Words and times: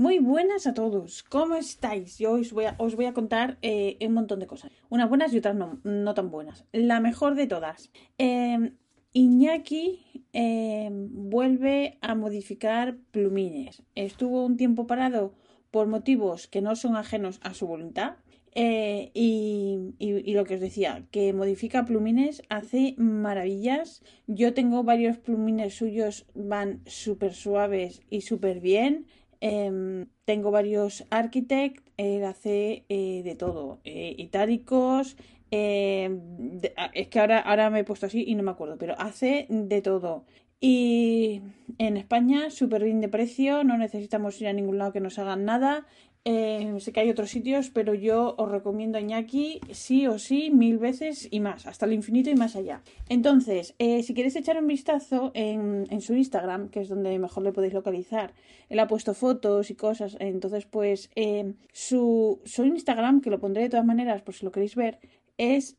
Muy 0.00 0.18
buenas 0.18 0.66
a 0.66 0.72
todos, 0.72 1.22
¿cómo 1.24 1.56
estáis? 1.56 2.16
Yo 2.16 2.32
os 2.32 2.52
voy 2.54 3.04
a, 3.04 3.12
contar 3.12 3.58
eh, 3.60 3.98
un 4.00 4.14
montón 4.14 4.40
de 4.40 4.46
cosas, 4.46 4.72
unas 4.88 5.10
buenas 5.10 5.30
y 5.34 5.36
otras 5.36 5.54
no, 5.54 5.78
no 5.84 6.14
tan 6.14 6.30
buenas. 6.30 6.64
La 6.72 7.00
mejor 7.00 7.34
de 7.34 7.46
todas, 7.46 7.90
eh, 8.16 8.72
Iñaki 9.12 10.24
eh, 10.32 10.88
vuelve 10.90 11.98
a 12.00 12.14
modificar 12.14 12.96
plumines. 13.10 13.82
Estuvo 13.94 14.46
un 14.46 14.56
tiempo 14.56 14.86
parado 14.86 15.34
por 15.70 15.86
motivos 15.86 16.46
que 16.46 16.62
no 16.62 16.76
son 16.76 16.96
ajenos 16.96 17.38
a 17.42 17.52
su 17.52 17.66
voluntad. 17.66 18.14
Eh, 18.54 19.12
y, 19.14 19.94
y, 19.98 20.34
lo 20.34 20.44
que 20.44 20.54
os 20.56 20.60
decía, 20.60 21.04
que 21.12 21.32
modifica 21.32 21.84
plumines, 21.84 22.42
hace 22.48 22.94
maravillas. 22.96 24.02
Yo 24.26 24.54
tengo 24.54 24.82
varios 24.82 25.18
plumines 25.18 25.74
suyos, 25.74 26.26
van 26.34 26.80
súper 26.86 27.32
suaves 27.32 28.02
y 28.10 28.22
súper 28.22 28.60
bien. 28.60 29.06
Eh, 29.40 30.06
tengo 30.24 30.50
varios 30.50 31.06
Architect, 31.10 31.86
él 31.96 32.24
hace 32.24 32.84
eh, 32.88 33.22
de 33.24 33.34
todo, 33.34 33.80
eh, 33.84 34.14
itálicos. 34.18 35.16
De, 35.50 36.74
es 36.94 37.08
que 37.08 37.18
ahora, 37.18 37.40
ahora 37.40 37.70
me 37.70 37.80
he 37.80 37.84
puesto 37.84 38.06
así 38.06 38.24
y 38.26 38.34
no 38.36 38.42
me 38.42 38.52
acuerdo, 38.52 38.78
pero 38.78 38.94
hace 38.98 39.46
de 39.48 39.82
todo. 39.82 40.24
Y 40.60 41.40
en 41.78 41.96
España, 41.96 42.50
súper 42.50 42.84
bien 42.84 43.00
de 43.00 43.08
precio, 43.08 43.64
no 43.64 43.78
necesitamos 43.78 44.38
ir 44.40 44.48
a 44.48 44.52
ningún 44.52 44.78
lado 44.78 44.92
que 44.92 45.00
nos 45.00 45.18
hagan 45.18 45.44
nada. 45.46 45.86
Eh, 46.26 46.76
sé 46.80 46.92
que 46.92 47.00
hay 47.00 47.08
otros 47.08 47.30
sitios, 47.30 47.70
pero 47.70 47.94
yo 47.94 48.34
os 48.36 48.50
recomiendo 48.50 48.98
Iñaki 48.98 49.60
sí 49.70 50.06
o 50.06 50.18
sí, 50.18 50.50
mil 50.50 50.76
veces 50.76 51.26
y 51.30 51.40
más, 51.40 51.66
hasta 51.66 51.86
el 51.86 51.94
infinito 51.94 52.28
y 52.28 52.34
más 52.34 52.56
allá. 52.56 52.82
Entonces, 53.08 53.74
eh, 53.78 54.02
si 54.02 54.12
queréis 54.12 54.36
echar 54.36 54.58
un 54.58 54.66
vistazo 54.66 55.30
en, 55.32 56.00
su 56.02 56.14
Instagram, 56.14 56.68
que 56.68 56.80
es 56.80 56.90
donde 56.90 57.18
mejor 57.18 57.42
le 57.42 57.52
podéis 57.52 57.72
localizar, 57.72 58.34
él 58.68 58.78
ha 58.80 58.86
puesto 58.86 59.14
fotos 59.14 59.70
y 59.70 59.74
cosas, 59.74 60.18
entonces 60.20 60.66
pues 60.66 61.10
eh, 61.16 61.54
su, 61.72 62.40
su, 62.44 62.64
Instagram, 62.66 63.22
que 63.22 63.30
lo 63.30 63.40
pondré 63.40 63.62
de 63.62 63.70
todas 63.70 63.86
maneras 63.86 64.20
por 64.20 64.34
si 64.34 64.44
lo 64.44 64.52
queréis 64.52 64.76
ver, 64.76 64.98
es 65.38 65.78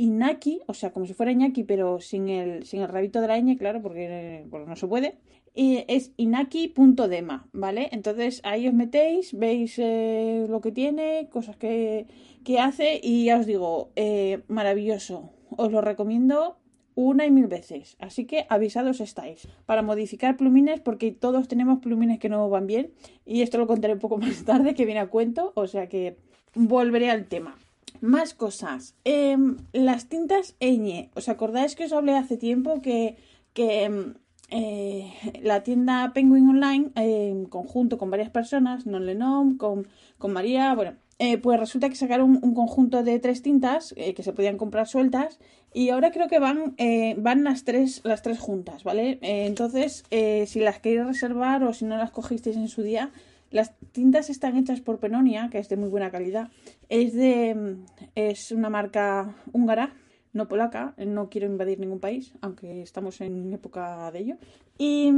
Inaki, 0.00 0.62
o 0.66 0.72
sea, 0.72 0.92
como 0.92 1.04
si 1.04 1.12
fuera 1.12 1.30
Iñaki, 1.30 1.62
pero 1.62 2.00
sin 2.00 2.28
el, 2.28 2.64
sin 2.64 2.80
el 2.80 2.88
rabito 2.88 3.20
de 3.20 3.28
la 3.28 3.38
ñ, 3.38 3.58
claro, 3.58 3.82
porque 3.82 4.46
no 4.50 4.74
se 4.74 4.86
puede. 4.86 5.18
Es 5.54 6.12
inaki.dema, 6.16 7.48
¿vale? 7.52 7.88
Entonces 7.92 8.40
ahí 8.44 8.68
os 8.68 8.74
metéis, 8.74 9.36
veis 9.36 9.78
eh, 9.78 10.46
lo 10.48 10.60
que 10.60 10.72
tiene, 10.72 11.28
cosas 11.30 11.56
que, 11.56 12.06
que, 12.44 12.60
hace 12.60 13.00
y 13.02 13.24
ya 13.26 13.38
os 13.38 13.46
digo, 13.46 13.90
eh, 13.96 14.42
maravilloso. 14.48 15.30
Os 15.56 15.72
lo 15.72 15.80
recomiendo 15.80 16.56
una 16.94 17.26
y 17.26 17.30
mil 17.30 17.48
veces. 17.48 17.96
Así 17.98 18.26
que 18.26 18.46
avisados 18.48 19.00
estáis 19.00 19.48
para 19.66 19.82
modificar 19.82 20.36
plumines 20.36 20.80
porque 20.80 21.10
todos 21.10 21.48
tenemos 21.48 21.80
plumines 21.80 22.20
que 22.20 22.28
no 22.28 22.48
van 22.48 22.66
bien 22.66 22.92
y 23.26 23.42
esto 23.42 23.58
lo 23.58 23.66
contaré 23.66 23.94
un 23.94 24.00
poco 24.00 24.18
más 24.24 24.44
tarde 24.44 24.74
que 24.74 24.84
viene 24.84 25.00
a 25.00 25.08
cuento, 25.08 25.52
o 25.56 25.66
sea 25.66 25.88
que 25.88 26.16
volveré 26.54 27.10
al 27.10 27.26
tema. 27.26 27.56
Más 28.00 28.34
cosas. 28.34 28.94
Eh, 29.04 29.36
las 29.72 30.08
tintas 30.08 30.54
Eñe. 30.60 31.10
¿Os 31.14 31.28
acordáis 31.28 31.74
que 31.74 31.84
os 31.84 31.92
hablé 31.92 32.16
hace 32.16 32.36
tiempo 32.36 32.80
que, 32.80 33.16
que 33.52 34.14
eh, 34.50 35.12
la 35.42 35.62
tienda 35.62 36.12
Penguin 36.12 36.48
Online, 36.48 36.90
eh, 36.96 37.28
en 37.30 37.46
conjunto 37.46 37.98
con 37.98 38.10
varias 38.10 38.30
personas, 38.30 38.86
Non 38.86 39.06
Lenom, 39.06 39.56
con, 39.56 39.86
con 40.18 40.32
María, 40.32 40.74
bueno, 40.74 40.94
eh, 41.18 41.38
pues 41.38 41.58
resulta 41.58 41.88
que 41.88 41.94
sacaron 41.94 42.30
un, 42.30 42.38
un 42.42 42.54
conjunto 42.54 43.02
de 43.02 43.18
tres 43.18 43.42
tintas 43.42 43.94
que 43.94 44.22
se 44.22 44.32
podían 44.32 44.56
comprar 44.56 44.86
sueltas 44.86 45.38
y 45.72 45.90
ahora 45.90 46.10
creo 46.10 46.28
que 46.28 46.38
van, 46.38 46.74
van 47.18 47.44
las, 47.44 47.64
tres, 47.64 48.00
las 48.04 48.22
tres 48.22 48.38
juntas, 48.38 48.84
¿vale? 48.84 49.18
entonces, 49.20 50.04
si 50.10 50.60
las 50.60 50.80
queréis 50.80 51.06
reservar 51.06 51.62
o 51.62 51.74
si 51.74 51.84
no 51.84 51.96
las 51.96 52.10
cogisteis 52.10 52.56
en 52.56 52.68
su 52.68 52.82
día, 52.82 53.10
las 53.50 53.76
tintas 53.92 54.30
están 54.30 54.56
hechas 54.56 54.80
por 54.80 54.98
Penonia, 54.98 55.48
que 55.50 55.58
es 55.58 55.68
de 55.68 55.76
muy 55.76 55.90
buena 55.90 56.10
calidad. 56.10 56.48
Es 56.88 57.12
de 57.14 57.76
es 58.14 58.52
una 58.52 58.70
marca 58.70 59.36
húngara, 59.52 59.92
no 60.32 60.48
polaca, 60.48 60.94
no 60.96 61.28
quiero 61.28 61.46
invadir 61.46 61.80
ningún 61.80 62.00
país, 62.00 62.32
aunque 62.40 62.82
estamos 62.82 63.20
en 63.20 63.52
época 63.52 64.10
de 64.12 64.18
ello. 64.18 64.36
Y, 64.78 65.10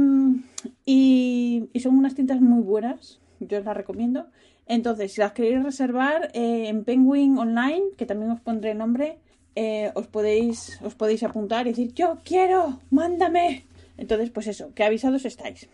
son 1.79 1.97
unas 1.97 2.15
tintas 2.15 2.41
muy 2.41 2.63
buenas, 2.63 3.19
yo 3.39 3.59
las 3.61 3.77
recomiendo. 3.77 4.27
Entonces, 4.65 5.13
si 5.13 5.21
las 5.21 5.33
queréis 5.33 5.63
reservar 5.63 6.31
eh, 6.33 6.67
en 6.67 6.83
Penguin 6.83 7.37
Online, 7.37 7.83
que 7.97 8.05
también 8.05 8.31
os 8.31 8.39
pondré 8.39 8.71
el 8.71 8.77
nombre, 8.77 9.17
eh, 9.55 9.91
os, 9.93 10.07
podéis, 10.07 10.79
os 10.81 10.95
podéis 10.95 11.23
apuntar 11.23 11.67
y 11.67 11.71
decir, 11.71 11.93
yo 11.93 12.19
quiero, 12.23 12.79
mándame. 12.89 13.65
Entonces, 13.97 14.31
pues 14.31 14.47
eso, 14.47 14.73
que 14.73 14.83
avisados 14.83 15.25
estáis. 15.25 15.69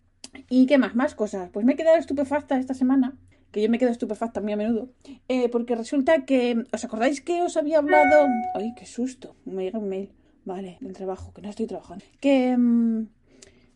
¿Y 0.49 0.65
qué 0.65 0.77
más? 0.77 0.95
Más 0.95 1.15
cosas. 1.15 1.49
Pues 1.51 1.65
me 1.65 1.73
he 1.73 1.75
quedado 1.75 1.97
estupefacta 1.97 2.59
esta 2.59 2.73
semana 2.73 3.13
que 3.51 3.61
yo 3.61 3.69
me 3.69 3.79
quedo 3.79 3.89
estupefacta 3.89 4.41
muy 4.41 4.53
a 4.53 4.57
menudo, 4.57 4.89
eh, 5.27 5.49
porque 5.49 5.75
resulta 5.75 6.25
que, 6.25 6.63
¿os 6.71 6.83
acordáis 6.83 7.21
que 7.21 7.41
os 7.41 7.57
había 7.57 7.79
hablado? 7.79 8.27
¡Ay, 8.55 8.73
qué 8.75 8.85
susto! 8.85 9.35
Me 9.45 9.63
llega 9.63 9.79
un 9.79 9.89
mail, 9.89 10.09
vale, 10.45 10.77
del 10.81 10.93
trabajo, 10.93 11.33
que 11.33 11.41
no 11.41 11.49
estoy 11.49 11.67
trabajando. 11.67 12.05
Que, 12.19 12.57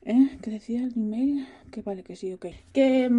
¿eh? 0.05 0.29
¿Qué 0.41 0.51
decía 0.51 0.83
el 0.83 0.93
email? 0.95 1.47
Que 1.71 1.81
vale, 1.81 2.03
que 2.03 2.15
sí, 2.15 2.33
ok. 2.33 2.47
Que 2.71 3.09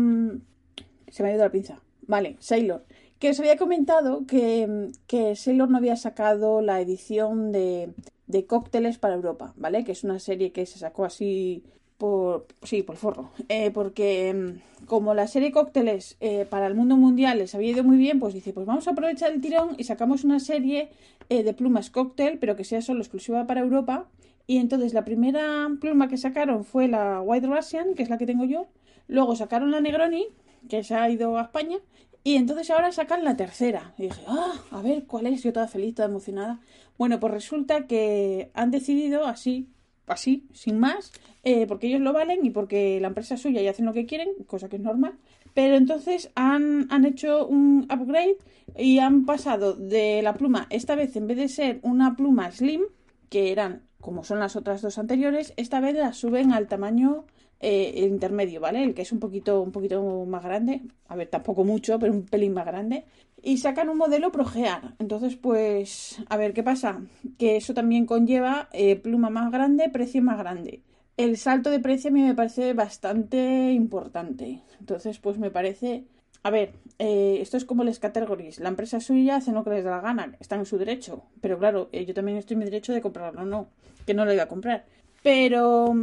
se 1.08 1.22
me 1.22 1.28
ha 1.28 1.32
ido 1.32 1.44
la 1.44 1.50
pinza. 1.50 1.80
Vale, 2.06 2.36
Sailor. 2.38 2.84
Que 3.18 3.30
os 3.30 3.40
había 3.40 3.56
comentado 3.56 4.26
que, 4.26 4.90
que 5.06 5.34
Sailor 5.36 5.70
no 5.70 5.78
había 5.78 5.96
sacado 5.96 6.60
la 6.60 6.80
edición 6.80 7.52
de, 7.52 7.94
de 8.26 8.46
cócteles 8.46 8.98
para 8.98 9.14
Europa, 9.14 9.54
¿vale? 9.56 9.84
Que 9.84 9.92
es 9.92 10.04
una 10.04 10.18
serie 10.18 10.52
que 10.52 10.66
se 10.66 10.78
sacó 10.78 11.04
así 11.04 11.64
por 11.98 12.46
sí, 12.62 12.82
por 12.82 12.96
forro. 12.96 13.30
Eh, 13.48 13.70
porque 13.70 14.56
como 14.86 15.14
la 15.14 15.26
serie 15.26 15.52
cócteles 15.52 16.16
eh, 16.20 16.46
para 16.48 16.66
el 16.66 16.74
mundo 16.74 16.96
mundial 16.96 17.38
les 17.38 17.54
había 17.54 17.70
ido 17.70 17.84
muy 17.84 17.96
bien, 17.96 18.20
pues 18.20 18.34
dice, 18.34 18.52
pues 18.52 18.66
vamos 18.66 18.88
a 18.88 18.92
aprovechar 18.92 19.32
el 19.32 19.40
tirón 19.40 19.74
y 19.78 19.84
sacamos 19.84 20.24
una 20.24 20.40
serie 20.40 20.90
eh, 21.28 21.42
de 21.42 21.54
plumas 21.54 21.90
cóctel, 21.90 22.38
pero 22.38 22.56
que 22.56 22.64
sea 22.64 22.82
solo 22.82 23.00
exclusiva 23.00 23.46
para 23.46 23.60
Europa. 23.60 24.08
Y 24.46 24.58
entonces 24.58 24.92
la 24.92 25.04
primera 25.04 25.68
pluma 25.80 26.08
que 26.08 26.18
sacaron 26.18 26.64
fue 26.64 26.88
la 26.88 27.20
White 27.22 27.46
Russian, 27.46 27.94
que 27.94 28.02
es 28.02 28.10
la 28.10 28.18
que 28.18 28.26
tengo 28.26 28.44
yo. 28.44 28.66
Luego 29.08 29.36
sacaron 29.36 29.70
la 29.70 29.80
Negroni, 29.80 30.26
que 30.68 30.84
se 30.84 30.94
ha 30.94 31.08
ido 31.08 31.38
a 31.38 31.42
España. 31.42 31.78
Y 32.24 32.36
entonces 32.36 32.70
ahora 32.70 32.90
sacan 32.92 33.24
la 33.24 33.36
tercera. 33.36 33.94
Y 33.98 34.04
dije, 34.04 34.22
ah, 34.26 34.54
a 34.70 34.82
ver, 34.82 35.04
¿cuál 35.04 35.26
es? 35.26 35.42
Yo 35.42 35.52
toda 35.52 35.68
feliz, 35.68 35.94
toda 35.94 36.08
emocionada. 36.08 36.60
Bueno, 36.98 37.20
pues 37.20 37.32
resulta 37.32 37.86
que 37.86 38.50
han 38.54 38.70
decidido 38.70 39.26
así, 39.26 39.68
así, 40.06 40.46
sin 40.52 40.78
más, 40.78 41.12
eh, 41.42 41.66
porque 41.66 41.86
ellos 41.88 42.00
lo 42.00 42.12
valen 42.12 42.44
y 42.44 42.50
porque 42.50 43.00
la 43.00 43.08
empresa 43.08 43.34
es 43.34 43.42
suya 43.42 43.62
y 43.62 43.68
hacen 43.68 43.86
lo 43.86 43.92
que 43.92 44.06
quieren, 44.06 44.28
cosa 44.46 44.68
que 44.68 44.76
es 44.76 44.82
normal. 44.82 45.14
Pero 45.54 45.76
entonces 45.76 46.30
han, 46.34 46.86
han 46.90 47.04
hecho 47.04 47.46
un 47.46 47.86
upgrade 47.90 48.36
y 48.76 48.98
han 48.98 49.24
pasado 49.24 49.74
de 49.74 50.20
la 50.22 50.34
pluma, 50.34 50.66
esta 50.70 50.94
vez 50.94 51.14
en 51.16 51.26
vez 51.26 51.36
de 51.36 51.48
ser 51.48 51.80
una 51.82 52.16
pluma 52.16 52.50
slim, 52.50 52.82
que 53.28 53.52
eran 53.52 53.82
como 54.04 54.22
son 54.22 54.38
las 54.38 54.54
otras 54.54 54.82
dos 54.82 54.98
anteriores, 54.98 55.54
esta 55.56 55.80
vez 55.80 55.94
la 55.94 56.12
suben 56.12 56.52
al 56.52 56.68
tamaño 56.68 57.24
eh, 57.60 58.04
intermedio, 58.06 58.60
¿vale? 58.60 58.84
El 58.84 58.92
que 58.92 59.00
es 59.00 59.12
un 59.12 59.18
poquito, 59.18 59.62
un 59.62 59.72
poquito 59.72 60.26
más 60.26 60.44
grande, 60.44 60.82
a 61.08 61.16
ver, 61.16 61.28
tampoco 61.28 61.64
mucho, 61.64 61.98
pero 61.98 62.12
un 62.12 62.26
pelín 62.26 62.52
más 62.52 62.66
grande. 62.66 63.06
Y 63.46 63.58
sacan 63.58 63.90
un 63.90 63.98
modelo 63.98 64.32
Progear. 64.32 64.94
Entonces, 64.98 65.36
pues, 65.36 66.18
a 66.30 66.38
ver, 66.38 66.54
¿qué 66.54 66.62
pasa? 66.62 67.02
Que 67.38 67.56
eso 67.56 67.74
también 67.74 68.06
conlleva 68.06 68.70
eh, 68.72 68.96
pluma 68.96 69.28
más 69.28 69.52
grande, 69.52 69.90
precio 69.90 70.22
más 70.22 70.38
grande. 70.38 70.82
El 71.18 71.36
salto 71.36 71.68
de 71.68 71.78
precio 71.78 72.08
a 72.08 72.12
mí 72.14 72.22
me 72.22 72.34
parece 72.34 72.72
bastante 72.72 73.72
importante. 73.72 74.62
Entonces, 74.80 75.18
pues 75.18 75.36
me 75.38 75.50
parece 75.50 76.04
a 76.42 76.50
ver, 76.50 76.74
eh, 76.98 77.38
esto 77.40 77.56
es 77.56 77.64
como 77.64 77.84
las 77.84 77.98
categories. 77.98 78.60
La 78.60 78.68
empresa 78.68 79.00
suya 79.00 79.36
hace 79.36 79.50
lo 79.50 79.64
que 79.64 79.70
les 79.70 79.84
da 79.84 79.92
la 79.92 80.00
gana, 80.00 80.36
están 80.40 80.60
en 80.60 80.66
su 80.66 80.76
derecho. 80.76 81.24
Pero 81.40 81.58
claro, 81.58 81.88
eh, 81.90 82.04
yo 82.04 82.12
también 82.12 82.36
estoy 82.36 82.54
en 82.54 82.58
mi 82.58 82.64
derecho 82.66 82.92
de 82.92 83.00
comprarlo, 83.00 83.46
no, 83.46 83.68
que 84.06 84.12
no 84.12 84.26
lo 84.26 84.32
iba 84.32 84.42
a 84.42 84.48
comprar. 84.48 84.84
Pero 85.22 85.94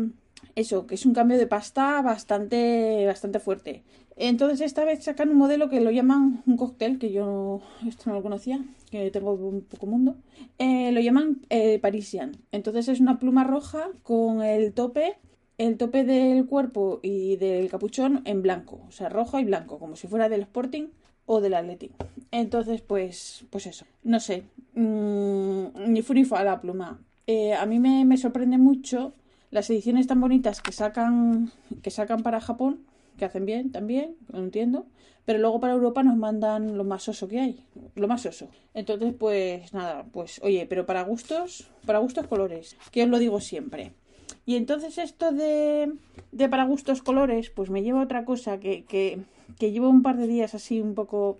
eso, 0.56 0.88
que 0.88 0.96
es 0.96 1.06
un 1.06 1.13
cambio 1.13 1.38
de 1.38 1.47
pasta 1.47 2.02
bastante, 2.02 3.06
bastante 3.06 3.40
fuerte. 3.40 3.84
Entonces 4.16 4.62
esta 4.62 4.85
vez 4.85 5.03
sacan 5.03 5.29
un 5.29 5.38
modelo 5.38 5.70
que 5.70 5.82
lo 5.82 5.90
llaman 5.90 6.43
un 6.46 6.58
cóctel, 6.58 6.99
que 6.99 7.11
yo 7.11 7.61
esto 7.88 8.09
no 8.09 8.16
lo 8.16 8.22
conocía, 8.22 8.64
que 8.90 9.09
tengo 9.11 9.34
un 9.34 9.61
poco 9.61 9.85
mundo. 9.88 10.17
Eh, 10.58 10.91
lo 10.91 10.99
llaman 10.99 11.41
eh, 11.49 11.79
Parisian. 11.79 12.38
Entonces 12.52 12.88
es 12.88 12.99
una 12.99 13.20
pluma 13.20 13.43
roja 13.43 13.90
con 14.03 14.43
el 14.43 14.73
tope 14.73 15.17
el 15.67 15.78
tope 15.78 16.03
del 16.03 16.47
cuerpo 16.47 16.99
y 17.03 17.35
del 17.35 17.70
capuchón 17.70 18.23
en 18.26 18.41
blanco, 18.41 18.82
o 18.87 18.91
sea, 18.91 19.09
rojo 19.09 19.37
y 19.37 19.46
blanco, 19.46 19.78
como 19.78 19.96
si 19.96 20.08
fuera 20.08 20.28
del 20.28 20.41
Sporting 20.41 20.87
o 21.28 21.40
del 21.40 21.53
Athletic. 21.53 21.91
Entonces, 22.32 22.82
pues, 22.82 23.46
pues 23.52 23.67
eso, 23.67 23.85
no 24.03 24.20
sé, 24.20 24.44
mmm, 24.73 25.66
ni 25.87 26.02
fu 26.02 26.16
ni 26.16 26.26
fa 26.26 26.44
la 26.44 26.59
pluma. 26.61 26.99
Eh, 27.28 27.53
a 27.53 27.67
mí 27.67 27.79
me, 27.79 28.05
me, 28.05 28.17
sorprende 28.17 28.58
mucho 28.58 29.14
las 29.51 29.69
ediciones 29.69 30.07
tan 30.07 30.19
bonitas 30.19 30.61
que 30.61 30.71
sacan, 30.71 31.51
que 31.83 31.91
sacan 31.91 32.23
para 32.23 32.41
Japón, 32.41 32.79
que 33.17 33.25
hacen 33.25 33.45
bien 33.45 33.71
también, 33.71 34.15
lo 34.31 34.39
entiendo, 34.39 34.85
pero 35.25 35.39
luego 35.39 35.59
para 35.59 35.73
Europa 35.73 36.03
nos 36.03 36.17
mandan 36.17 36.77
lo 36.77 36.83
más 36.83 37.07
oso 37.07 37.27
que 37.27 37.39
hay, 37.39 37.65
lo 37.95 38.07
más 38.07 38.25
oso. 38.25 38.47
Entonces, 38.73 39.13
pues 39.13 39.73
nada, 39.73 40.05
pues 40.11 40.41
oye, 40.43 40.65
pero 40.67 40.85
para 40.85 41.03
gustos, 41.03 41.69
para 41.85 41.99
gustos 41.99 42.27
colores, 42.27 42.77
que 42.91 43.03
os 43.03 43.09
lo 43.09 43.19
digo 43.19 43.39
siempre. 43.39 43.93
Y 44.45 44.55
entonces 44.55 44.97
esto 44.97 45.31
de, 45.31 45.93
de 46.31 46.49
para 46.49 46.65
gustos 46.65 47.03
colores, 47.03 47.49
pues 47.49 47.69
me 47.69 47.83
lleva 47.83 47.99
a 47.99 48.05
otra 48.05 48.25
cosa 48.25 48.59
que, 48.59 48.85
que, 48.85 49.19
que 49.59 49.71
llevo 49.71 49.89
un 49.89 50.01
par 50.01 50.17
de 50.17 50.27
días 50.27 50.55
así 50.55 50.81
un 50.81 50.95
poco 50.95 51.39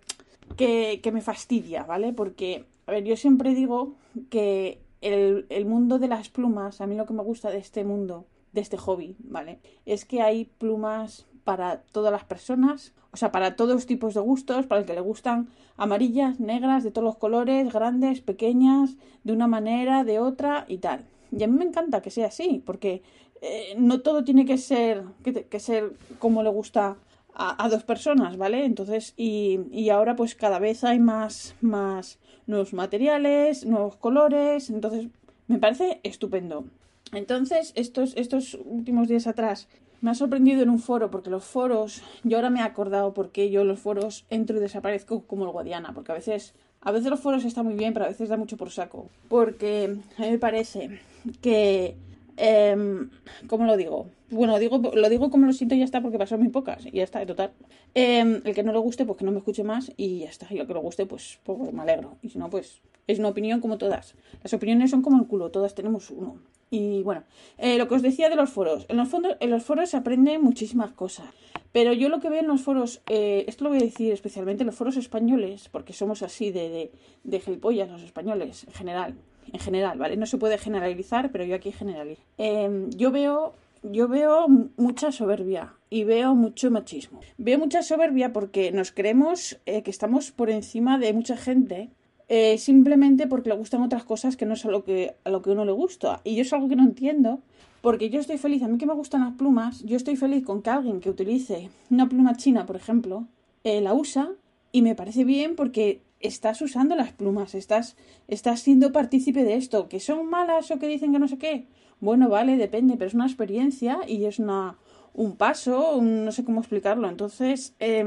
que, 0.56 1.00
que 1.02 1.12
me 1.12 1.22
fastidia, 1.22 1.84
¿vale? 1.84 2.14
Porque, 2.14 2.66
a 2.86 2.92
ver, 2.92 3.04
yo 3.04 3.16
siempre 3.16 3.56
digo 3.56 3.96
que 4.30 4.80
el, 5.02 5.66
mundo 5.66 6.00
de 6.00 6.08
las 6.08 6.30
plumas, 6.30 6.80
a 6.80 6.88
mí 6.88 6.96
lo 6.96 7.06
que 7.06 7.14
me 7.14 7.24
gusta 7.24 7.50
de 7.50 7.58
este 7.58 7.84
mundo, 7.84 8.26
de 8.54 8.62
este 8.62 8.78
hobby, 8.78 9.16
¿vale? 9.20 9.60
Es 9.86 10.06
que 10.06 10.22
hay 10.22 10.46
plumas 10.46 11.26
para 11.44 11.82
todas 11.92 12.12
las 12.12 12.24
personas, 12.24 12.94
o 13.12 13.18
sea, 13.18 13.32
para 13.32 13.56
todos 13.56 13.74
los 13.74 13.86
tipos 13.86 14.14
de 14.14 14.22
gustos, 14.22 14.68
para 14.68 14.82
el 14.82 14.88
que 14.88 14.94
le 14.94 15.02
gustan 15.02 15.50
amarillas, 15.76 16.40
negras, 16.40 16.84
de 16.84 16.92
todos 16.92 17.06
los 17.06 17.18
colores, 17.18 17.74
grandes, 17.74 18.22
pequeñas, 18.22 18.96
de 19.24 19.34
una 19.34 19.48
manera, 19.48 20.04
de 20.04 20.20
otra 20.20 20.66
y 20.68 20.78
tal. 20.78 21.06
Y 21.32 21.44
a 21.44 21.48
mí 21.48 21.58
me 21.58 21.66
encanta 21.66 22.02
que 22.02 22.12
sea 22.12 22.28
así, 22.28 22.62
porque 22.66 23.02
eh, 23.42 23.74
no 23.78 24.02
todo 24.02 24.24
tiene 24.24 24.46
que 24.46 24.58
ser, 24.58 25.04
que 25.24 25.60
ser 25.60 25.94
como 26.20 26.44
le 26.44 26.50
gusta 26.50 26.98
a, 27.34 27.70
dos 27.70 27.84
personas, 27.84 28.38
¿vale? 28.38 28.66
Entonces, 28.66 29.14
y, 29.18 29.60
y 29.72 29.90
ahora 29.90 30.16
pues 30.16 30.36
cada 30.36 30.60
vez 30.60 30.84
hay 30.84 31.00
más, 31.00 31.56
más 31.62 32.20
nuevos 32.46 32.74
materiales, 32.74 33.66
nuevos 33.66 33.96
colores, 33.96 34.70
entonces 34.70 35.08
me 35.48 35.58
parece 35.58 36.00
estupendo. 36.04 36.66
Entonces, 37.14 37.74
estos, 37.76 38.16
estos 38.16 38.58
últimos 38.66 39.08
días 39.08 39.28
atrás 39.28 39.68
me 40.02 40.12
ha 40.12 40.16
sorprendido 40.16 40.64
en 40.64 40.70
un 40.70 40.80
foro, 40.80 41.12
porque 41.12 41.30
los 41.30 41.44
foros, 41.44 42.02
yo 42.24 42.38
ahora 42.38 42.50
me 42.50 42.60
he 42.60 42.64
acordado 42.64 43.14
porque 43.14 43.52
yo 43.52 43.64
los 43.64 43.80
foros 43.80 44.26
entro 44.30 44.58
y 44.58 44.60
desaparezco 44.60 45.24
como 45.24 45.46
el 45.46 45.52
Guadiana, 45.52 45.94
porque 45.94 46.12
a 46.12 46.16
veces, 46.16 46.56
a 46.82 46.92
veces 46.92 47.10
los 47.10 47.20
foros 47.20 47.46
están 47.46 47.66
muy 47.66 47.76
bien, 47.76 47.94
pero 47.94 48.06
a 48.06 48.10
veces 48.10 48.30
da 48.30 48.38
mucho 48.38 48.58
por 48.58 48.72
saco. 48.72 49.10
Porque 49.28 49.98
a 50.18 50.22
mí 50.22 50.32
me 50.32 50.40
parece 50.40 51.00
que, 51.42 51.96
eh, 52.38 53.08
¿cómo 53.48 53.66
lo 53.66 53.78
digo? 53.78 54.08
Bueno, 54.32 54.58
digo, 54.60 54.78
lo 54.78 55.10
digo 55.10 55.30
como 55.30 55.46
lo 55.46 55.52
siento 55.52 55.76
y 55.76 55.80
ya 55.80 55.84
está, 55.86 56.02
porque 56.02 56.18
pasó 56.18 56.38
muy 56.38 56.48
pocas, 56.48 56.86
y 56.86 56.92
ya 56.92 57.04
está, 57.04 57.20
de 57.20 57.26
total. 57.26 57.52
Eh, 57.94 58.42
el 58.46 58.56
que 58.56 58.64
no 58.64 58.72
le 58.72 58.80
guste, 58.80 59.06
pues 59.06 59.18
que 59.18 59.26
no 59.26 59.32
me 59.32 59.40
escuche 59.40 59.64
más, 59.66 59.92
y 59.98 60.20
ya 60.20 60.30
está. 60.30 60.48
Y 60.50 60.58
el 60.58 60.68
que 60.68 60.74
le 60.74 60.80
guste, 60.80 61.06
pues, 61.06 61.40
pues 61.44 61.74
me 61.74 61.82
alegro. 61.82 62.16
Y 62.22 62.30
si 62.30 62.40
no, 62.40 62.50
pues 62.50 62.82
es 63.08 63.20
una 63.20 63.28
opinión 63.28 63.60
como 63.60 63.78
todas. 63.78 64.16
Las 64.42 64.54
opiniones 64.54 64.90
son 64.90 65.02
como 65.02 65.20
el 65.20 65.28
culo, 65.28 65.52
todas 65.52 65.76
tenemos 65.76 66.10
uno. 66.10 66.38
Y 66.70 67.04
bueno, 67.04 67.24
eh, 67.58 67.78
lo 67.78 67.90
que 67.90 67.96
os 67.96 68.02
decía 68.02 68.30
de 68.30 68.38
los 68.38 68.50
foros. 68.50 68.86
En 68.88 68.96
los, 68.96 69.10
fondos, 69.10 69.36
en 69.42 69.50
los 69.50 69.64
foros 69.64 69.90
se 69.90 69.98
aprenden 69.98 70.42
muchísimas 70.42 70.94
cosas. 70.94 71.28
Pero 71.74 71.92
yo 71.92 72.08
lo 72.08 72.22
que 72.22 72.30
veo 72.30 72.40
en 72.40 72.48
los 72.48 72.62
foros, 72.62 73.02
eh, 73.10 73.44
esto 73.48 73.66
lo 73.66 73.72
voy 73.72 73.80
a 73.80 73.84
decir 73.84 74.14
especialmente 74.14 74.64
en 74.64 74.68
los 74.68 74.76
foros 74.76 74.96
españoles, 74.96 75.68
porque 75.70 75.92
somos 75.92 76.24
así 76.24 76.52
de, 76.52 76.70
de, 76.70 76.92
de 77.26 77.40
gilipollas 77.42 77.90
los 77.90 78.02
españoles, 78.02 78.64
en 78.66 78.74
general. 78.74 79.16
En 79.52 79.60
general, 79.60 79.98
¿vale? 79.98 80.16
No 80.16 80.26
se 80.26 80.38
puede 80.38 80.58
generalizar, 80.58 81.32
pero 81.34 81.44
yo 81.44 81.56
aquí 81.56 81.74
generalizo. 81.74 82.22
Eh, 82.38 82.88
yo 82.96 83.12
veo 83.12 83.54
yo 83.84 84.08
veo 84.08 84.48
mucha 84.78 85.12
soberbia 85.12 85.76
y 85.90 86.04
veo 86.04 86.36
mucho 86.36 86.72
machismo. 86.72 87.20
Veo 87.38 87.58
mucha 87.60 87.82
soberbia 87.82 88.34
porque 88.34 88.72
nos 88.72 88.92
creemos 88.92 89.60
eh, 89.66 89.84
que 89.84 89.92
estamos 89.92 90.32
por 90.32 90.50
encima 90.50 90.98
de 90.98 91.14
mucha 91.14 91.38
gente 91.38 91.90
eh, 92.34 92.58
simplemente 92.58 93.28
porque 93.28 93.50
le 93.50 93.56
gustan 93.56 93.82
otras 93.82 94.06
cosas 94.06 94.38
que 94.38 94.46
no 94.46 94.54
es 94.54 94.64
a 94.66 94.70
lo 94.70 94.86
que 94.86 95.16
a 95.26 95.30
lo 95.30 95.42
que 95.42 95.50
uno 95.50 95.66
le 95.66 95.74
gusta. 95.74 96.22
Y 96.24 96.36
yo 96.36 96.44
es 96.44 96.54
algo 96.54 96.70
que 96.70 96.78
no 96.78 96.84
entiendo 96.84 97.42
porque 97.82 98.10
yo 98.10 98.20
estoy 98.20 98.38
feliz, 98.38 98.62
a 98.64 98.68
mí 98.68 98.78
que 98.78 98.86
me 98.86 98.94
gustan 98.94 99.22
las 99.22 99.34
plumas, 99.34 99.84
yo 99.84 99.98
estoy 99.98 100.16
feliz 100.16 100.46
con 100.46 100.62
que 100.62 100.70
alguien 100.70 101.02
que 101.02 101.10
utilice 101.10 101.70
una 101.90 102.08
pluma 102.08 102.38
china, 102.38 102.66
por 102.66 102.76
ejemplo, 102.76 103.28
eh, 103.64 103.82
la 103.82 103.94
usa 103.94 104.30
y 104.72 104.82
me 104.82 104.96
parece 104.96 105.26
bien 105.26 105.56
porque 105.56 106.02
estás 106.20 106.62
usando 106.62 106.96
las 106.96 107.12
plumas, 107.12 107.56
estás, 107.56 107.98
estás 108.28 108.62
siendo 108.62 108.92
partícipe 108.92 109.44
de 109.44 109.56
esto, 109.56 109.90
que 109.90 110.00
son 110.00 110.30
malas 110.30 110.70
o 110.72 110.80
que 110.80 110.88
dicen 110.88 111.12
que 111.12 111.20
no 111.20 111.28
sé 111.28 111.38
qué. 111.38 111.66
Bueno, 112.02 112.30
vale, 112.30 112.58
depende, 112.58 112.96
pero 112.98 113.08
es 113.08 113.14
una 113.14 113.28
experiencia 113.28 114.00
y 114.08 114.26
es 114.26 114.40
una, 114.40 114.76
un 115.14 115.38
paso, 115.38 115.96
un, 115.96 116.26
no 116.26 116.32
sé 116.32 116.44
cómo 116.44 116.60
explicarlo. 116.60 117.08
Entonces, 117.08 117.76
eh, 117.80 118.04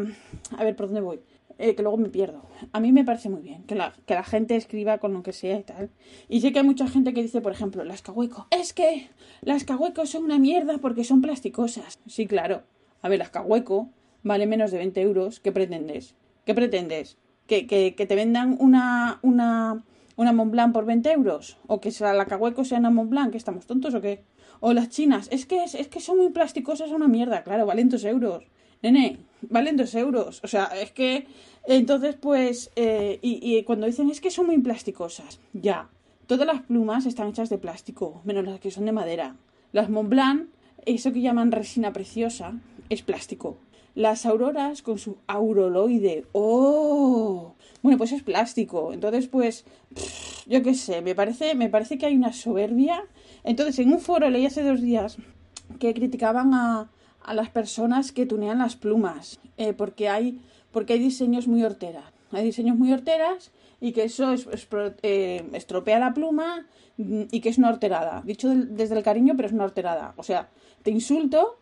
a 0.57 0.65
ver, 0.65 0.75
¿por 0.75 0.87
dónde 0.87 1.01
voy? 1.01 1.21
Eh, 1.59 1.77
que 1.77 1.83
luego 1.83 1.97
me 1.97 2.09
pierdo. 2.09 2.43
A 2.73 2.81
mí 2.81 2.91
me 2.91 3.05
parece 3.05 3.29
muy 3.29 3.41
bien 3.41 3.63
que 3.63 3.77
la, 3.77 3.95
que 4.07 4.15
la 4.15 4.25
gente 4.25 4.57
escriba 4.57 4.99
con 4.99 5.13
lo 5.13 5.23
que 5.23 5.33
sea 5.33 5.57
y 5.57 5.63
tal. 5.63 5.91
Y 6.29 6.41
sé 6.41 6.53
que 6.53 6.59
hay 6.59 6.65
mucha 6.65 6.89
gente 6.89 7.15
que 7.15 7.23
dice, 7.23 7.41
por 7.41 7.53
ejemplo, 7.53 7.85
las 7.85 8.03
cahueco. 8.03 8.49
Es 8.51 8.73
que 8.73 9.11
las 9.43 9.63
cahuecos 9.63 10.11
son 10.11 10.25
una 10.25 10.41
mierda 10.41 10.79
porque 10.79 11.05
son 11.05 11.23
plasticosas. 11.23 12.01
Sí, 12.09 12.27
claro. 12.27 12.63
A 13.01 13.09
ver, 13.09 13.21
las 13.21 13.31
cahueco 13.31 13.91
vale 14.25 14.49
menos 14.49 14.73
de 14.73 14.79
20 14.79 15.01
euros. 15.03 15.39
¿Qué 15.39 15.53
pretendes? 15.53 16.17
¿Qué 16.45 16.55
pretendes? 16.55 17.17
¿Que, 17.47 17.69
que, 17.69 17.95
que 17.95 18.07
te 18.07 18.17
vendan 18.17 18.57
una, 18.59 19.21
una, 19.23 19.85
una 20.17 20.33
Montblanc 20.33 20.73
por 20.73 20.85
20 20.85 21.13
euros? 21.13 21.59
¿O 21.67 21.81
que 21.81 21.93
la 22.01 22.27
cahueco 22.27 22.65
sea 22.65 22.79
una 22.79 22.91
Montblanc? 22.91 23.33
¿Que 23.33 23.39
estamos 23.39 23.67
tontos 23.67 23.95
o 23.95 24.01
qué? 24.01 24.25
O 24.61 24.73
las 24.73 24.89
chinas. 24.89 25.29
Es 25.31 25.47
que, 25.47 25.65
es, 25.65 25.75
es 25.75 25.89
que 25.89 26.01
son 26.01 26.19
muy 26.19 26.31
plasticosas, 26.31 26.91
una 26.91 27.09
mierda. 27.09 27.43
Claro, 27.43 27.67
valen 27.67 27.89
2 27.89 28.05
euros. 28.05 28.45
Nene, 28.83 29.19
valen 29.43 29.77
2 29.77 29.95
euros. 29.97 30.41
O 30.45 30.49
sea, 30.49 30.67
es 30.67 30.93
que. 30.93 31.27
Entonces, 31.67 32.17
pues. 32.17 32.71
Eh, 32.77 33.19
y, 33.23 33.57
y, 33.57 33.63
cuando 33.65 33.87
dicen 33.87 34.11
es 34.11 34.21
que 34.21 34.31
son 34.31 34.47
muy 34.47 34.59
plasticosas. 34.59 35.41
Ya. 35.53 35.89
Todas 36.27 36.47
las 36.47 36.63
plumas 36.63 37.05
están 37.05 37.29
hechas 37.29 37.51
de 37.51 37.59
plástico, 37.59 38.23
menos 38.25 38.45
las 38.45 38.61
que 38.61 38.71
son 38.71 38.87
de 38.87 38.93
madera. 38.93 39.37
Las 39.73 39.91
Montblanc, 39.91 40.49
eso 40.87 41.13
que 41.13 41.21
llaman 41.21 41.53
resina 41.53 41.93
preciosa, 41.93 42.55
es 42.89 43.03
plástico. 43.03 43.59
Las 43.95 44.27
auroras 44.27 44.83
con 44.83 44.99
su 44.99 45.19
auroloide. 45.27 46.27
¡Oh! 46.33 47.55
Bueno, 47.83 47.99
pues 47.99 48.13
es 48.13 48.23
plástico. 48.23 48.93
Entonces, 48.93 49.29
pues. 49.29 49.65
Yo 50.47 50.63
qué 50.63 50.75
sé, 50.75 51.01
me 51.01 51.15
parece, 51.15 51.55
me 51.55 51.69
parece 51.69 51.97
que 51.97 52.07
hay 52.07 52.17
una 52.17 52.33
soberbia. 52.33 53.05
Entonces, 53.45 53.79
en 53.79 53.93
un 53.93 54.01
foro 54.01 54.29
leí 54.29 54.47
hace 54.47 54.63
dos 54.63 54.83
días 54.83 55.17
que 55.79 55.95
criticaban 55.95 56.53
a 56.53 56.91
a 57.25 57.35
las 57.35 57.49
personas 57.49 58.13
que 58.13 58.27
tunean 58.27 58.59
las 58.59 58.77
plumas, 58.77 59.41
eh, 59.57 59.73
porque, 59.73 60.09
hay, 60.09 60.41
porque 60.71 60.93
hay 60.93 60.99
diseños 60.99 61.49
muy 61.49 61.65
horteras. 61.65 62.05
Hay 62.31 62.45
diseños 62.45 62.77
muy 62.77 62.93
horteras 62.93 63.51
y 63.81 63.93
que 63.93 64.05
eso 64.05 64.33
es, 64.33 64.47
es, 64.49 64.69
eh, 65.03 65.49
estropea 65.53 65.99
la 65.99 66.15
pluma 66.15 66.67
y 66.97 67.41
que 67.41 67.49
es 67.49 67.59
una 67.59 67.71
horterada. 67.71 68.23
Dicho 68.25 68.53
desde 68.55 68.97
el 68.97 69.03
cariño, 69.03 69.35
pero 69.37 69.47
es 69.47 69.53
una 69.53 69.65
horterada. 69.65 70.15
O 70.17 70.23
sea, 70.23 70.49
te 70.83 70.91
insulto, 70.91 71.59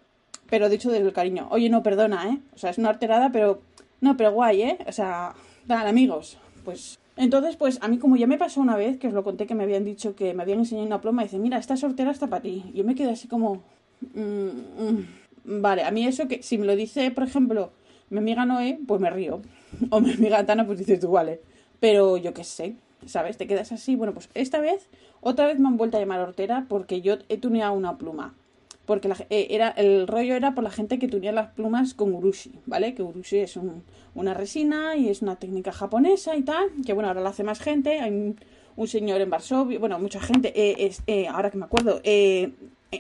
pero 0.51 0.69
dicho 0.69 0.91
desde 0.91 1.07
el 1.07 1.13
cariño. 1.13 1.49
Oye, 1.51 1.69
no, 1.69 1.83
perdona, 1.83 2.29
¿eh? 2.29 2.39
O 2.55 2.59
sea, 2.59 2.71
es 2.71 2.79
una 2.79 2.91
horterada, 2.91 3.31
pero... 3.33 3.61
No, 4.01 4.17
pero 4.17 4.33
guay, 4.33 4.63
¿eh? 4.63 4.79
O 4.87 4.93
sea, 4.93 5.35
dan 5.67 5.87
amigos. 5.87 6.39
Pues 6.65 6.99
entonces, 7.17 7.57
pues 7.57 7.79
a 7.83 7.89
mí 7.89 7.99
como 7.99 8.17
ya 8.17 8.27
me 8.27 8.39
pasó 8.39 8.61
una 8.61 8.77
vez, 8.77 8.99
que 8.99 9.09
os 9.09 9.13
lo 9.13 9.23
conté 9.23 9.47
que 9.47 9.55
me 9.55 9.65
habían 9.65 9.85
dicho 9.85 10.15
que 10.15 10.35
me 10.35 10.43
habían 10.43 10.61
enseñado 10.61 10.87
una 10.87 11.01
pluma, 11.01 11.23
y 11.23 11.27
dice, 11.27 11.39
mira, 11.39 11.59
esta 11.59 11.77
sortera 11.77 12.11
está 12.11 12.27
para 12.27 12.43
ti. 12.43 12.65
Yo 12.75 12.85
me 12.85 12.95
quedé 12.95 13.13
así 13.13 13.29
como... 13.29 13.63
Mm, 14.15 14.49
mm. 14.79 15.07
Vale, 15.45 15.83
a 15.83 15.91
mí 15.91 16.07
eso 16.07 16.29
que 16.29 16.43
si 16.43 16.57
me 16.57 16.67
lo 16.67 16.77
dice, 16.77 17.11
por 17.11 17.25
ejemplo, 17.25 17.73
mi 18.11 18.19
amiga 18.19 18.47
Noé, 18.47 18.79
pues 18.87 19.01
me 19.01 19.11
río. 19.11 19.43
O 19.91 20.01
mi 20.01 20.13
amiga 20.13 20.45
Tana, 20.47 20.67
pues 20.67 20.79
dices 20.79 21.01
tú, 21.01 21.11
vale. 21.11 21.41
Pero 21.81 22.17
yo 22.17 22.33
qué 22.33 22.45
sé, 22.45 22.77
¿sabes? 23.07 23.37
Te 23.37 23.47
quedas 23.47 23.73
así. 23.73 23.97
Bueno, 23.97 24.13
pues 24.13 24.29
esta 24.35 24.61
vez, 24.61 24.89
otra 25.21 25.47
vez 25.47 25.59
me 25.59 25.69
han 25.69 25.77
vuelto 25.77 25.97
a 25.97 26.01
llamar 26.01 26.21
hortera 26.21 26.67
porque 26.69 27.01
yo 27.01 27.17
he 27.29 27.39
tuneado 27.39 27.73
una 27.73 27.99
pluma. 27.99 28.35
Porque 28.87 29.09
la, 29.09 29.17
eh, 29.31 29.49
era, 29.51 29.69
el 29.69 30.07
rollo 30.09 30.35
era 30.35 30.55
por 30.55 30.65
la 30.65 30.71
gente 30.71 30.99
que 30.99 31.09
tunea 31.09 31.33
las 31.33 31.51
plumas 31.51 31.95
con 31.95 32.15
urushi, 32.15 32.53
¿vale? 32.67 32.95
Que 32.95 33.03
urushi 33.03 33.39
es 33.39 33.57
un, 33.57 33.83
una 34.15 34.35
resina 34.35 34.97
y 34.97 35.09
es 35.09 35.23
una 35.23 35.37
técnica 35.37 35.73
japonesa 35.73 36.37
y 36.37 36.43
tal. 36.43 36.71
Que 36.85 36.93
bueno, 36.93 37.09
ahora 37.09 37.21
lo 37.21 37.29
hace 37.29 37.45
más 37.45 37.61
gente. 37.61 38.01
Hay 38.01 38.11
un, 38.77 38.89
señor 38.89 39.21
en 39.21 39.31
Varsovia, 39.31 39.79
bueno, 39.79 39.99
mucha 39.99 40.21
gente. 40.21 40.53
Eh, 40.55 40.87
es, 40.87 41.03
eh, 41.07 41.29
ahora 41.29 41.51
que 41.51 41.59
me 41.59 41.65
acuerdo, 41.65 42.01
eh, 42.05 42.53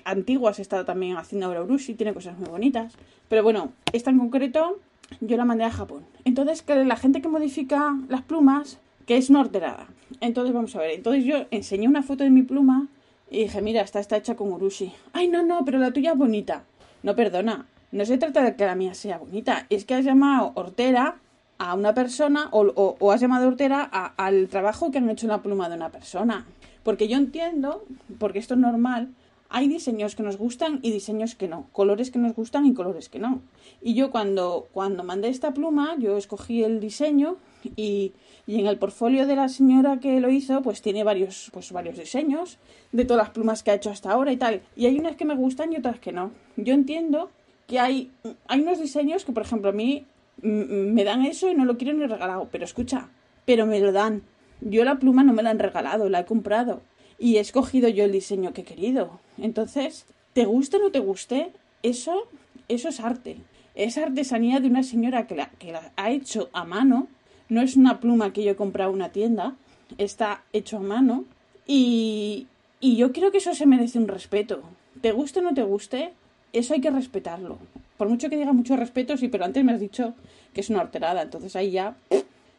antiguas 0.05 0.59
estado 0.59 0.85
también 0.85 1.17
haciendo 1.17 1.47
ahora 1.47 1.63
urushi, 1.63 1.95
tiene 1.95 2.15
cosas 2.15 2.39
muy 2.39 2.49
bonitas. 2.49 2.95
Pero 3.29 3.43
bueno, 3.43 3.73
esta 3.93 4.11
en 4.11 4.19
concreto 4.19 4.79
yo 5.21 5.37
la 5.37 5.45
mandé 5.45 5.65
a 5.65 5.71
Japón. 5.71 6.05
Entonces, 6.25 6.63
que 6.63 6.85
la 6.85 6.97
gente 6.97 7.21
que 7.21 7.29
modifica 7.29 7.97
las 8.09 8.23
plumas, 8.23 8.79
que 9.07 9.17
es 9.17 9.31
norterada. 9.31 9.87
Entonces, 10.21 10.55
vamos 10.55 10.75
a 10.77 10.81
ver. 10.81 10.93
Entonces 10.93 11.25
yo 11.25 11.47
enseñé 11.51 11.89
una 11.89 12.03
foto 12.03 12.25
de 12.25 12.31
mi 12.31 12.43
pluma 12.43 12.89
y 13.33 13.45
dije, 13.45 13.63
mira, 13.63 13.81
esta 13.81 13.99
está 13.99 14.19
hecha 14.19 14.37
con 14.37 14.53
urushi. 14.53 14.93
Ay, 15.15 15.29
no, 15.29 15.43
no, 15.43 15.65
pero 15.65 15.79
la 15.79 15.91
tuya 15.91 16.13
es 16.13 16.19
bonita. 16.19 16.65
No, 17.03 17.17
perdona. 17.17 17.67
No 17.91 18.05
se 18.05 18.19
trata 18.19 18.43
de 18.43 18.55
que 18.57 18.67
la 18.67 18.75
mía 18.75 18.95
sea 18.95 19.19
bonita. 19.19 19.67
Es 19.71 19.85
que 19.85 19.95
has 19.95 20.05
llamado 20.05 20.53
hortera 20.55 21.17
a 21.59 21.75
una 21.75 21.95
persona 21.95 22.49
o, 22.51 22.61
o, 22.61 22.97
o 22.99 23.13
has 23.13 23.21
llamado 23.21 23.49
hortera 23.49 23.83
al 23.83 24.49
trabajo 24.49 24.91
que 24.91 24.99
han 24.99 25.09
hecho 25.09 25.27
en 25.27 25.31
la 25.31 25.43
pluma 25.43 25.69
de 25.69 25.77
una 25.77 25.89
persona. 25.89 26.47
Porque 26.83 27.09
yo 27.09 27.17
entiendo, 27.17 27.85
porque 28.19 28.39
esto 28.39 28.55
es 28.55 28.61
normal, 28.61 29.09
hay 29.55 29.69
diseños 29.69 30.17
que 30.17 30.23
nos 30.23 30.39
gustan 30.39 30.81
y 30.81 30.91
diseños 30.91 31.35
que 31.35 31.47
no, 31.47 31.69
colores 31.73 32.11
que 32.11 32.19
nos 32.19 32.35
gustan 32.35 32.65
y 32.65 32.73
colores 32.73 33.11
que 33.11 33.19
no. 33.19 33.43
Y 33.83 33.93
yo 33.93 34.11
cuando, 34.11 34.67
cuando 34.73 35.05
mandé 35.05 35.29
esta 35.29 35.53
pluma, 35.53 35.95
yo 35.99 36.17
escogí 36.17 36.65
el 36.65 36.81
diseño 36.81 37.37
y, 37.77 38.15
y, 38.47 38.61
en 38.61 38.67
el 38.67 38.79
portfolio 38.79 39.27
de 39.27 39.37
la 39.37 39.51
señora 39.51 40.01
que 40.01 40.21
lo 40.21 40.31
hizo, 40.31 40.63
pues 40.63 40.81
tiene 40.81 41.05
varios, 41.05 41.51
pues 41.53 41.71
varios 41.71 41.99
diseños 41.99 42.59
de 42.93 43.05
todas 43.05 43.27
las 43.27 43.35
plumas 43.35 43.63
que 43.63 43.71
ha 43.71 43.75
hecho 43.75 43.91
hasta 43.91 44.11
ahora 44.11 44.33
y 44.33 44.39
tal. 44.39 44.63
Y 44.75 44.87
hay 44.87 44.99
unas 44.99 45.17
que 45.17 45.27
me 45.27 45.35
gustan 45.35 45.71
y 45.71 45.77
otras 45.77 46.01
que 46.01 46.13
no. 46.13 46.31
Yo 46.57 46.73
entiendo 46.73 47.31
que 47.67 47.79
hay, 47.79 48.11
hay 48.49 48.61
unos 48.63 48.81
diseños 48.81 49.27
que, 49.27 49.33
por 49.33 49.43
ejemplo, 49.43 49.69
a 49.69 49.73
mí 49.73 50.07
me 50.41 51.05
dan 51.05 51.27
eso 51.27 51.51
y 51.51 51.55
no 51.55 51.67
lo 51.67 51.77
quiero 51.77 51.93
ni 51.93 52.07
regalado. 52.07 52.49
Pero 52.51 52.65
escucha, 52.65 53.11
pero 53.45 53.67
me 53.67 53.81
lo 53.81 53.93
dan. 53.93 54.23
Yo 54.63 54.83
la 54.85 54.99
pluma 54.99 55.25
no 55.25 55.35
me 55.35 55.43
la 55.43 55.51
han 55.51 55.59
regalado, 55.59 56.09
la 56.09 56.21
he 56.21 56.25
comprado 56.25 56.81
y 57.23 57.37
he 57.37 57.41
escogido 57.41 57.89
yo 57.89 58.05
el 58.05 58.11
diseño 58.11 58.53
que 58.53 58.63
he 58.63 58.65
querido. 58.65 59.21
Entonces, 59.39 60.07
te 60.33 60.45
guste 60.45 60.79
o 60.79 60.81
no 60.81 60.91
te 60.91 60.99
guste, 60.99 61.53
eso, 61.85 62.27
eso 62.67 62.89
es 62.89 62.99
arte. 62.99 63.37
Es 63.77 63.97
artesanía 63.97 64.59
de 64.59 64.67
una 64.67 64.83
señora 64.83 65.29
que 65.29 65.37
la, 65.37 65.51
que 65.51 65.71
la 65.71 65.93
ha 65.95 66.11
hecho 66.11 66.51
a 66.53 66.65
mano. 66.65 67.07
No 67.49 67.63
es 67.63 67.77
una 67.77 68.01
pluma 68.01 68.33
que 68.33 68.43
yo 68.43 68.51
he 68.51 68.57
comprado 68.57 68.91
en 68.91 68.97
una 68.97 69.11
tienda. 69.11 69.55
Está 69.99 70.43
hecho 70.53 70.79
a 70.79 70.81
mano. 70.81 71.25
Y, 71.65 72.49
y 72.81 72.97
yo 72.97 73.13
creo 73.13 73.31
que 73.31 73.39
eso 73.39 73.55
se 73.55 73.67
merece 73.67 74.01
un 74.01 74.09
respeto. 74.09 74.61
Te 75.01 75.13
guste 75.13 75.39
o 75.39 75.43
no 75.43 75.55
te 75.55 75.63
guste, 75.63 76.15
eso 76.53 76.75
hay 76.75 76.81
que 76.81 76.91
respetarlo. 76.91 77.59
Por 77.99 78.09
mucho 78.09 78.31
que 78.31 78.37
diga 78.37 78.53
mucho 78.53 78.75
respeto, 78.75 79.17
sí, 79.17 79.29
pero 79.29 79.45
antes 79.45 79.63
me 79.63 79.73
has 79.73 79.81
dicho 79.81 80.15
que 80.53 80.61
es 80.61 80.71
una 80.71 80.81
horterada. 80.81 81.23
Entonces 81.23 81.55
ahí 81.55 81.71
ya, 81.71 81.95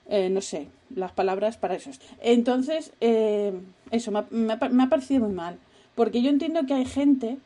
eh, 0.08 0.29
no 0.29 0.39
sé, 0.39 0.70
las 0.96 1.12
palabras 1.12 1.58
para 1.58 1.75
eso. 1.75 1.91
Entonces, 2.22 2.93
eh, 3.01 3.51
eso 3.93 4.12
me 4.12 4.19
ha, 4.19 4.25
me, 4.31 4.83
ha, 4.83 4.89
parecido 4.89 5.25
muy 5.25 5.33
mal. 5.33 5.57
Porque 5.95 6.21
yo 6.21 6.29
entiendo 6.29 6.65
que 6.65 6.73
hay 6.73 6.85
gente, 6.85 7.38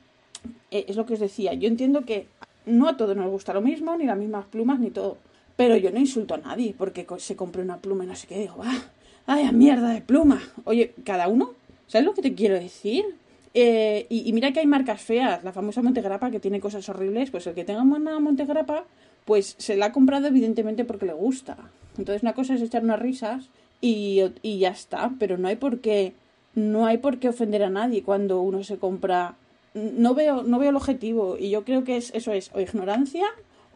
eh, 0.71 0.85
es 0.87 0.95
lo 0.95 1.05
que 1.05 1.13
os 1.13 1.19
decía, 1.19 1.53
yo 1.53 1.67
entiendo 1.67 2.05
que 2.05 2.27
no 2.65 2.87
a 2.87 2.97
todos 2.97 3.15
nos 3.15 3.29
gusta 3.29 3.53
lo 3.53 3.61
mismo, 3.61 3.95
ni 3.97 4.05
las 4.05 4.17
mismas 4.17 4.45
plumas, 4.45 4.79
ni 4.79 4.89
todo. 4.89 5.17
Pero 5.55 5.75
yo 5.75 5.91
no 5.91 5.99
insulto 5.99 6.35
a 6.35 6.37
nadie 6.37 6.73
porque 6.77 7.05
se 7.17 7.35
compre 7.35 7.61
una 7.61 7.77
pluma 7.77 8.03
y 8.03 8.07
no 8.07 8.15
sé 8.15 8.27
qué. 8.27 8.39
Digo, 8.39 8.61
¡ah! 8.63 8.83
¡Ay, 9.25 9.51
mierda 9.51 9.89
de 9.89 10.01
pluma! 10.01 10.41
Oye, 10.63 10.93
cada 11.03 11.27
uno, 11.27 11.51
¿sabes 11.87 12.05
lo 12.05 12.13
que 12.13 12.21
te 12.21 12.33
quiero 12.33 12.55
decir? 12.55 13.05
Eh, 13.53 14.05
y, 14.09 14.29
y, 14.29 14.33
mira 14.33 14.51
que 14.51 14.59
hay 14.59 14.67
marcas 14.67 15.01
feas, 15.01 15.43
la 15.43 15.51
famosa 15.51 15.81
Montegrappa 15.81 16.29
que 16.29 16.39
tiene 16.39 16.59
cosas 16.59 16.87
horribles, 16.89 17.31
pues 17.31 17.47
el 17.47 17.55
que 17.55 17.65
tenga 17.65 17.81
una 17.81 18.19
Montegrappa, 18.19 18.85
pues 19.25 19.55
se 19.57 19.75
la 19.75 19.87
ha 19.87 19.91
comprado 19.91 20.27
evidentemente 20.27 20.85
porque 20.85 21.07
le 21.07 21.13
gusta. 21.13 21.57
Entonces 21.97 22.21
una 22.21 22.33
cosa 22.33 22.53
es 22.53 22.61
echar 22.61 22.83
unas 22.83 22.99
risas 22.99 23.49
y, 23.81 24.21
y 24.43 24.59
ya 24.59 24.69
está, 24.69 25.11
pero 25.19 25.37
no 25.37 25.47
hay 25.47 25.55
por 25.55 25.79
qué 25.79 26.13
no 26.57 26.85
hay 26.85 26.97
por 26.97 27.19
qué 27.19 27.29
ofender 27.29 27.63
a 27.63 27.69
nadie 27.69 28.03
cuando 28.03 28.41
uno 28.41 28.63
se 28.63 28.77
compra 28.77 29.35
no 29.73 30.13
veo 30.13 30.43
no 30.43 30.57
veo 30.57 30.71
el 30.71 30.75
objetivo 30.75 31.37
y 31.37 31.49
yo 31.51 31.63
creo 31.63 31.83
que 31.83 31.97
es 31.97 32.11
eso 32.13 32.33
es 32.33 32.49
o 32.53 32.59
ignorancia 32.59 33.27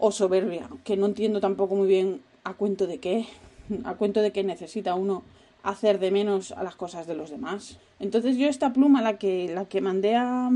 o 0.02 0.12
soberbia, 0.12 0.68
que 0.84 0.98
no 0.98 1.06
entiendo 1.06 1.40
tampoco 1.40 1.76
muy 1.76 1.88
bien 1.88 2.22
a 2.44 2.56
cuento 2.56 2.88
de 2.88 2.98
qué, 2.98 3.28
a 3.84 3.94
cuento 3.94 4.22
de 4.22 4.32
qué 4.32 4.44
necesita 4.44 4.96
uno 4.96 5.24
hacer 5.62 6.00
de 6.00 6.10
menos 6.10 6.52
a 6.54 6.64
las 6.64 6.76
cosas 6.76 7.06
de 7.06 7.14
los 7.14 7.30
demás. 7.30 7.78
Entonces 8.00 8.36
yo 8.36 8.48
esta 8.48 8.74
pluma, 8.74 9.04
la 9.04 9.20
que, 9.20 9.48
la 9.54 9.66
que 9.66 9.80
mandé 9.80 10.16
a, 10.16 10.50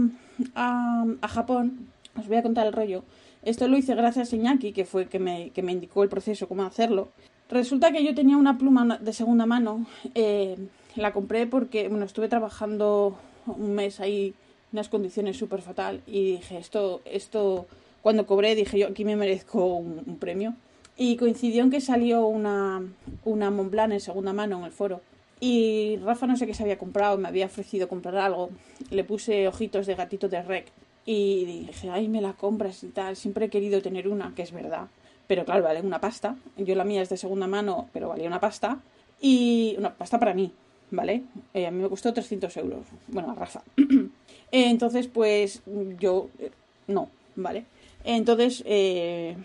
a, 0.56 1.06
a 1.22 1.28
Japón, 1.28 1.90
os 2.20 2.28
voy 2.28 2.38
a 2.38 2.44
contar 2.44 2.66
el 2.66 2.74
rollo. 2.74 3.04
Esto 3.44 3.68
lo 3.68 3.78
hice 3.78 3.94
gracias 3.94 4.34
a 4.34 4.36
Iñaki, 4.36 4.72
que 4.72 4.84
fue 4.84 5.06
que 5.06 5.20
me, 5.20 5.52
que 5.52 5.62
me 5.62 5.72
indicó 5.72 6.02
el 6.02 6.10
proceso, 6.10 6.48
cómo 6.48 6.64
hacerlo. 6.64 7.10
Resulta 7.48 7.92
que 7.92 8.04
yo 8.04 8.16
tenía 8.16 8.38
una 8.38 8.58
pluma 8.58 8.98
de 8.98 9.14
segunda 9.14 9.46
mano, 9.46 9.86
eh, 10.16 10.58
la 10.96 11.14
compré 11.14 11.48
porque, 11.48 11.88
bueno, 11.88 12.06
estuve 12.06 12.28
trabajando 12.28 13.18
un 13.46 13.74
mes 13.74 14.00
ahí 14.00 14.28
en 14.28 14.34
unas 14.74 14.90
condiciones 14.90 15.38
súper 15.38 15.62
fatal 15.62 16.02
y 16.08 16.34
dije, 16.34 16.58
esto, 16.58 17.02
esto, 17.06 17.68
cuando 18.02 18.26
cobré 18.26 18.56
dije 18.56 18.80
yo, 18.80 18.88
aquí 18.88 19.06
me 19.06 19.16
merezco 19.16 19.66
un, 19.66 20.18
premio. 20.20 20.56
Y 20.98 21.18
coincidió 21.18 21.64
en 21.64 21.72
que 21.72 21.82
salió 21.82 22.26
una, 22.26 22.82
una 23.26 23.52
Montblanc 23.52 23.92
en 23.92 24.00
segunda 24.00 24.32
mano 24.32 24.60
en 24.60 24.66
el 24.66 24.72
foro. 24.72 25.02
Y 25.42 25.98
Rafa 25.98 26.26
no 26.26 26.38
sé 26.38 26.48
qué 26.48 26.54
se 26.54 26.64
había 26.64 26.78
comprado, 26.78 27.18
me 27.18 27.28
había 27.28 27.48
ofrecido 27.48 27.90
comprar 27.90 28.16
algo. 28.16 28.50
Le 28.90 29.04
puse 29.04 29.48
ojitos 29.50 29.88
de 29.88 29.96
gatito 29.96 30.30
de 30.30 30.42
rec. 30.42 30.72
Y 31.06 31.46
dije, 31.46 31.90
ay, 31.90 32.08
me 32.08 32.22
la 32.22 32.34
compras 32.34 32.82
y 32.84 32.88
tal. 32.88 33.18
Siempre 33.18 33.46
he 33.46 33.50
querido 33.50 33.82
tener 33.82 34.08
una, 34.08 34.34
que 34.34 34.44
es 34.44 34.54
verdad. 34.54 34.88
Pero 35.28 35.44
claro, 35.44 35.64
vale 35.64 35.82
una 35.82 36.00
pasta. 36.00 36.38
Yo 36.58 36.76
la 36.76 36.86
mía 36.86 37.02
es 37.02 37.10
de 37.10 37.18
segunda 37.18 37.48
mano, 37.48 37.90
pero 37.92 38.08
valía 38.08 38.28
una 38.28 38.40
pasta. 38.40 38.80
Y 39.20 39.76
una 39.78 39.94
pasta 39.94 40.20
para 40.20 40.34
mí, 40.34 40.52
¿vale? 40.92 41.24
Eh, 41.54 41.68
a 41.68 41.72
mí 41.72 41.82
me 41.82 41.90
costó 41.90 42.14
300 42.14 42.56
euros. 42.58 42.80
Bueno, 43.08 43.32
a 43.32 43.36
Rafa. 43.36 43.62
Entonces, 44.52 45.08
pues 45.08 45.62
yo, 46.00 46.30
eh, 46.40 46.52
no, 46.88 47.10
¿vale? 47.36 47.66
Entonces, 48.04 48.64
eh, 48.66 49.36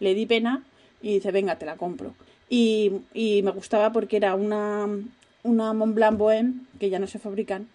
le 0.00 0.14
di 0.14 0.26
pena 0.26 0.64
y 1.02 1.14
dice, 1.14 1.30
venga, 1.30 1.56
te 1.56 1.66
la 1.66 1.76
compro. 1.76 2.14
Y, 2.48 2.92
y 3.12 3.42
me 3.42 3.50
gustaba 3.50 3.92
porque 3.92 4.16
era 4.16 4.34
una, 4.34 4.88
una 5.42 5.72
Montblanc 5.72 6.18
Bohème, 6.18 6.66
que 6.78 6.90
ya 6.90 6.98
no 6.98 7.06
se 7.06 7.18
fabrican, 7.18 7.68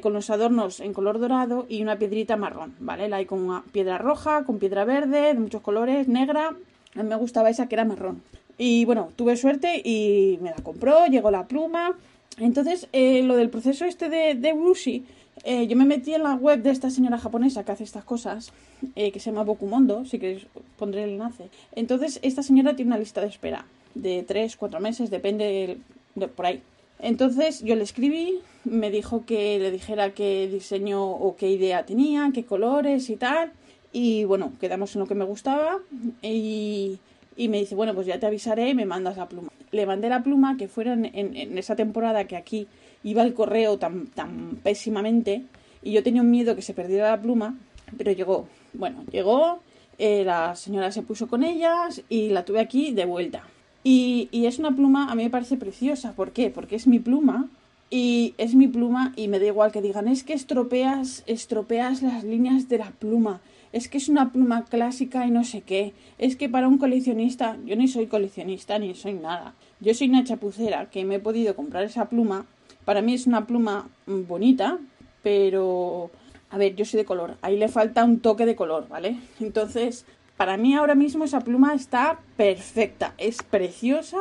con 0.00 0.12
los 0.12 0.30
adornos 0.30 0.78
en 0.78 0.92
color 0.92 1.18
dorado 1.18 1.66
y 1.68 1.82
una 1.82 1.98
piedrita 1.98 2.36
marrón, 2.36 2.76
¿vale? 2.78 3.08
La 3.08 3.16
hay 3.16 3.26
con 3.26 3.62
piedra 3.72 3.98
roja, 3.98 4.44
con 4.44 4.60
piedra 4.60 4.84
verde, 4.84 5.34
de 5.34 5.40
muchos 5.40 5.60
colores, 5.60 6.06
negra. 6.06 6.54
A 6.94 7.02
mí 7.02 7.08
me 7.08 7.16
gustaba 7.16 7.50
esa 7.50 7.66
que 7.68 7.74
era 7.74 7.84
marrón. 7.84 8.22
Y 8.58 8.84
bueno, 8.84 9.08
tuve 9.16 9.36
suerte 9.36 9.82
y 9.84 10.38
me 10.40 10.50
la 10.50 10.56
compró, 10.62 11.06
llegó 11.06 11.32
la 11.32 11.48
pluma. 11.48 11.96
Entonces, 12.38 12.88
eh, 12.92 13.22
lo 13.22 13.36
del 13.36 13.50
proceso 13.50 13.84
este 13.84 14.08
de, 14.08 14.34
de 14.34 14.52
Wuxi, 14.52 15.04
eh, 15.44 15.66
yo 15.66 15.76
me 15.76 15.84
metí 15.84 16.14
en 16.14 16.22
la 16.22 16.34
web 16.34 16.62
de 16.62 16.70
esta 16.70 16.90
señora 16.90 17.18
japonesa 17.18 17.64
que 17.64 17.72
hace 17.72 17.84
estas 17.84 18.04
cosas, 18.04 18.52
eh, 18.96 19.10
que 19.12 19.20
se 19.20 19.30
llama 19.30 19.44
Bokumondo, 19.44 20.04
si 20.04 20.18
queréis 20.18 20.46
pondré 20.78 21.04
el 21.04 21.10
enlace. 21.10 21.48
Entonces, 21.74 22.20
esta 22.22 22.42
señora 22.42 22.76
tiene 22.76 22.90
una 22.90 22.98
lista 22.98 23.20
de 23.20 23.28
espera 23.28 23.66
de 23.94 24.22
3, 24.22 24.56
4 24.56 24.80
meses, 24.80 25.10
depende 25.10 25.78
de, 26.14 26.28
por 26.28 26.46
ahí. 26.46 26.62
Entonces 26.98 27.62
yo 27.62 27.74
le 27.74 27.82
escribí, 27.82 28.38
me 28.64 28.90
dijo 28.90 29.24
que 29.26 29.58
le 29.58 29.72
dijera 29.72 30.14
qué 30.14 30.48
diseño 30.50 31.04
o 31.04 31.36
qué 31.36 31.50
idea 31.50 31.84
tenía, 31.84 32.30
qué 32.32 32.44
colores 32.44 33.10
y 33.10 33.16
tal. 33.16 33.52
Y 33.92 34.24
bueno, 34.24 34.52
quedamos 34.60 34.94
en 34.94 35.00
lo 35.00 35.06
que 35.06 35.16
me 35.16 35.24
gustaba 35.24 35.80
y, 36.22 36.98
y 37.36 37.48
me 37.48 37.58
dice, 37.58 37.74
bueno, 37.74 37.94
pues 37.94 38.06
ya 38.06 38.20
te 38.20 38.26
avisaré 38.26 38.68
y 38.68 38.74
me 38.74 38.86
mandas 38.86 39.16
la 39.16 39.28
pluma. 39.28 39.50
Le 39.72 39.86
mandé 39.86 40.08
la 40.08 40.22
pluma 40.22 40.56
que 40.56 40.68
fuera 40.68 40.92
en 40.92 41.58
esa 41.58 41.74
temporada 41.76 42.26
que 42.26 42.36
aquí 42.36 42.68
iba 43.02 43.22
el 43.22 43.34
correo 43.34 43.78
tan, 43.78 44.06
tan 44.06 44.60
pésimamente 44.62 45.44
y 45.82 45.92
yo 45.92 46.02
tenía 46.02 46.22
un 46.22 46.30
miedo 46.30 46.54
que 46.54 46.62
se 46.62 46.74
perdiera 46.74 47.10
la 47.10 47.20
pluma, 47.20 47.58
pero 47.96 48.12
llegó. 48.12 48.48
Bueno, 48.72 49.04
llegó, 49.10 49.58
eh, 49.98 50.24
la 50.24 50.54
señora 50.54 50.92
se 50.92 51.02
puso 51.02 51.28
con 51.28 51.42
ellas 51.42 52.02
y 52.08 52.30
la 52.30 52.44
tuve 52.44 52.60
aquí 52.60 52.92
de 52.92 53.04
vuelta. 53.04 53.42
Y, 53.84 54.28
y, 54.30 54.46
es 54.46 54.60
una 54.60 54.70
pluma, 54.70 55.10
a 55.10 55.14
mí 55.16 55.24
me 55.24 55.30
parece 55.30 55.56
preciosa. 55.56 56.12
¿Por 56.12 56.30
qué? 56.30 56.50
Porque 56.50 56.76
es 56.76 56.86
mi 56.86 57.00
pluma 57.00 57.48
y 57.90 58.34
es 58.38 58.54
mi 58.54 58.68
pluma 58.68 59.12
y 59.16 59.26
me 59.26 59.40
da 59.40 59.46
igual 59.46 59.72
que 59.72 59.82
digan, 59.82 60.06
es 60.06 60.22
que 60.22 60.34
estropeas, 60.34 61.24
estropeas 61.26 62.00
las 62.02 62.22
líneas 62.22 62.68
de 62.68 62.78
la 62.78 62.90
pluma. 62.92 63.40
Es 63.72 63.88
que 63.88 63.98
es 63.98 64.08
una 64.08 64.32
pluma 64.32 64.64
clásica 64.64 65.26
y 65.26 65.30
no 65.30 65.44
sé 65.44 65.62
qué. 65.62 65.94
Es 66.18 66.36
que 66.36 66.48
para 66.48 66.68
un 66.68 66.78
coleccionista, 66.78 67.56
yo 67.64 67.74
ni 67.76 67.88
soy 67.88 68.06
coleccionista 68.06 68.78
ni 68.78 68.94
soy 68.94 69.14
nada. 69.14 69.54
Yo 69.80 69.94
soy 69.94 70.08
una 70.08 70.24
chapucera 70.24 70.90
que 70.90 71.04
me 71.04 71.16
he 71.16 71.20
podido 71.20 71.56
comprar 71.56 71.84
esa 71.84 72.08
pluma. 72.08 72.46
Para 72.84 73.00
mí 73.00 73.14
es 73.14 73.26
una 73.26 73.46
pluma 73.46 73.88
bonita, 74.06 74.78
pero 75.22 76.10
a 76.50 76.58
ver, 76.58 76.76
yo 76.76 76.84
soy 76.84 76.98
de 76.98 77.06
color. 77.06 77.36
Ahí 77.40 77.56
le 77.56 77.68
falta 77.68 78.04
un 78.04 78.20
toque 78.20 78.44
de 78.44 78.54
color, 78.54 78.88
¿vale? 78.88 79.16
Entonces, 79.40 80.04
para 80.36 80.56
mí 80.56 80.74
ahora 80.74 80.94
mismo 80.94 81.24
esa 81.24 81.40
pluma 81.40 81.74
está 81.74 82.20
perfecta, 82.36 83.14
es 83.16 83.42
preciosa 83.42 84.18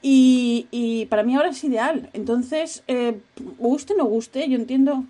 y, 0.00 0.66
y 0.70 1.06
para 1.06 1.24
mí 1.24 1.34
ahora 1.34 1.50
es 1.50 1.62
ideal. 1.62 2.08
Entonces, 2.14 2.84
eh, 2.88 3.18
guste 3.58 3.92
o 3.92 3.96
no 3.96 4.04
guste, 4.06 4.48
yo 4.48 4.56
entiendo, 4.56 5.04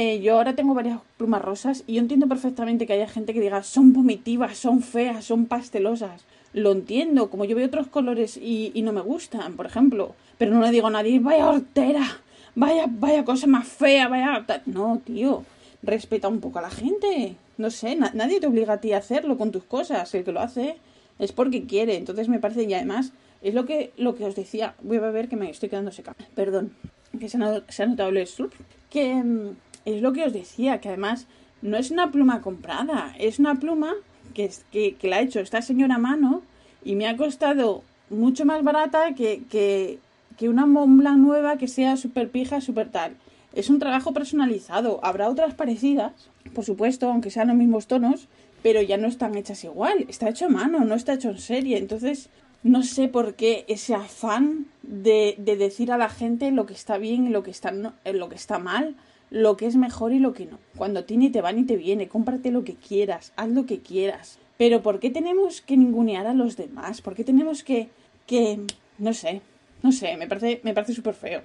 eh, 0.00 0.20
yo 0.20 0.36
ahora 0.36 0.54
tengo 0.54 0.74
varias 0.74 1.00
plumas 1.16 1.42
rosas 1.42 1.84
y 1.86 1.94
yo 1.94 2.00
entiendo 2.00 2.28
perfectamente 2.28 2.86
que 2.86 2.92
haya 2.92 3.08
gente 3.08 3.34
que 3.34 3.40
diga 3.40 3.62
son 3.62 3.92
vomitivas, 3.92 4.56
son 4.56 4.82
feas, 4.82 5.24
son 5.24 5.46
pastelosas. 5.46 6.24
Lo 6.52 6.72
entiendo, 6.72 7.30
como 7.30 7.44
yo 7.44 7.56
veo 7.56 7.66
otros 7.66 7.88
colores 7.88 8.36
y, 8.36 8.72
no 8.82 8.92
me 8.92 9.00
gustan, 9.00 9.54
por 9.54 9.66
ejemplo. 9.66 10.14
Pero 10.38 10.52
no 10.52 10.62
le 10.62 10.70
digo 10.70 10.86
a 10.86 10.90
nadie, 10.90 11.18
vaya 11.18 11.48
hortera, 11.48 12.06
vaya, 12.54 12.86
vaya 12.88 13.24
cosa 13.24 13.46
más 13.46 13.66
fea, 13.66 14.08
vaya... 14.08 14.46
No, 14.66 15.00
tío, 15.04 15.44
respeta 15.82 16.28
un 16.28 16.40
poco 16.40 16.58
a 16.58 16.62
la 16.62 16.70
gente 16.70 17.36
no 17.58 17.70
sé, 17.70 17.96
na 17.96 18.10
nadie 18.14 18.40
te 18.40 18.46
obliga 18.46 18.74
a 18.74 18.80
ti 18.80 18.92
a 18.92 18.98
hacerlo 18.98 19.36
con 19.36 19.50
tus 19.50 19.64
cosas. 19.64 20.14
El 20.14 20.24
que 20.24 20.32
lo 20.32 20.40
hace 20.40 20.76
es 21.18 21.32
porque 21.32 21.66
quiere. 21.66 21.96
Entonces 21.96 22.28
me 22.28 22.38
parece, 22.38 22.62
y 22.62 22.72
además, 22.72 23.12
es 23.42 23.52
lo 23.52 23.66
que, 23.66 23.92
lo 23.96 24.14
que 24.14 24.24
os 24.24 24.34
decía. 24.34 24.74
Voy 24.80 24.98
a 24.98 25.10
ver 25.10 25.28
que 25.28 25.36
me 25.36 25.50
estoy 25.50 25.68
quedando 25.68 25.90
seca. 25.90 26.14
Perdón, 26.34 26.72
que 27.18 27.28
se 27.28 27.36
ha, 27.36 27.86
notado 27.86 28.08
el 28.08 28.26
slup. 28.26 28.54
Que 28.88 29.12
mm, 29.12 29.56
es 29.84 30.02
lo 30.02 30.12
que 30.12 30.24
os 30.24 30.32
decía, 30.32 30.80
que 30.80 30.88
además 30.88 31.26
no 31.62 31.76
es 31.76 31.90
una 31.90 32.10
pluma 32.10 32.40
comprada, 32.40 33.14
es 33.18 33.38
una 33.38 33.56
pluma 33.56 33.94
que, 34.34 34.50
que, 34.70 34.94
que 34.94 35.08
la 35.08 35.16
ha 35.16 35.20
hecho 35.22 35.40
esta 35.40 35.62
señora 35.62 35.96
a 35.96 35.98
mano 35.98 36.42
y 36.84 36.94
me 36.94 37.08
ha 37.08 37.16
costado 37.16 37.82
mucho 38.10 38.44
más 38.44 38.62
barata 38.62 39.14
que, 39.14 39.42
que, 39.50 39.98
que 40.36 40.48
una 40.48 40.66
Montblanc 40.66 41.18
nueva 41.18 41.58
que 41.58 41.68
sea 41.68 41.96
súper 41.96 42.30
pija, 42.30 42.60
súper 42.60 42.90
tal. 42.90 43.16
Es 43.52 43.70
un 43.70 43.78
trabajo 43.78 44.12
personalizado. 44.12 45.00
Habrá 45.02 45.28
otras 45.28 45.54
parecidas, 45.54 46.12
por 46.54 46.64
supuesto, 46.64 47.10
aunque 47.10 47.30
sean 47.30 47.48
los 47.48 47.56
mismos 47.56 47.86
tonos, 47.86 48.28
pero 48.62 48.82
ya 48.82 48.96
no 48.96 49.08
están 49.08 49.36
hechas 49.36 49.64
igual. 49.64 50.06
Está 50.08 50.28
hecho 50.28 50.46
a 50.46 50.50
mano, 50.50 50.84
no 50.84 50.94
está 50.94 51.14
hecho 51.14 51.30
en 51.30 51.38
serie. 51.38 51.78
Entonces, 51.78 52.28
no 52.62 52.82
sé 52.82 53.08
por 53.08 53.34
qué 53.34 53.64
ese 53.68 53.94
afán 53.94 54.66
de, 54.82 55.34
de 55.38 55.56
decir 55.56 55.92
a 55.92 55.98
la 55.98 56.08
gente 56.08 56.50
lo 56.50 56.66
que 56.66 56.74
está 56.74 56.98
bien 56.98 57.26
y 57.26 57.30
lo 57.30 57.42
que 57.42 57.50
está, 57.50 57.72
eh, 58.04 58.12
lo 58.12 58.28
que 58.28 58.36
está 58.36 58.58
mal, 58.58 58.96
lo 59.30 59.56
que 59.56 59.66
es 59.66 59.76
mejor 59.76 60.12
y 60.12 60.18
lo 60.18 60.32
que 60.32 60.46
no. 60.46 60.58
Cuando 60.76 61.04
tiene 61.04 61.30
te 61.30 61.40
van 61.40 61.58
y 61.58 61.64
te 61.64 61.76
viene, 61.76 62.08
cómprate 62.08 62.50
lo 62.50 62.64
que 62.64 62.74
quieras, 62.74 63.32
haz 63.36 63.48
lo 63.48 63.66
que 63.66 63.80
quieras. 63.80 64.38
Pero 64.56 64.82
¿por 64.82 65.00
qué 65.00 65.10
tenemos 65.10 65.60
que 65.60 65.76
ningunear 65.76 66.26
a 66.26 66.34
los 66.34 66.56
demás? 66.56 67.00
¿Por 67.00 67.14
qué 67.14 67.24
tenemos 67.24 67.62
que, 67.62 67.88
que, 68.26 68.60
no 68.98 69.12
sé, 69.12 69.40
no 69.82 69.92
sé, 69.92 70.16
me 70.16 70.26
parece, 70.26 70.60
me 70.64 70.74
parece 70.74 70.94
súper 70.94 71.14
feo. 71.14 71.42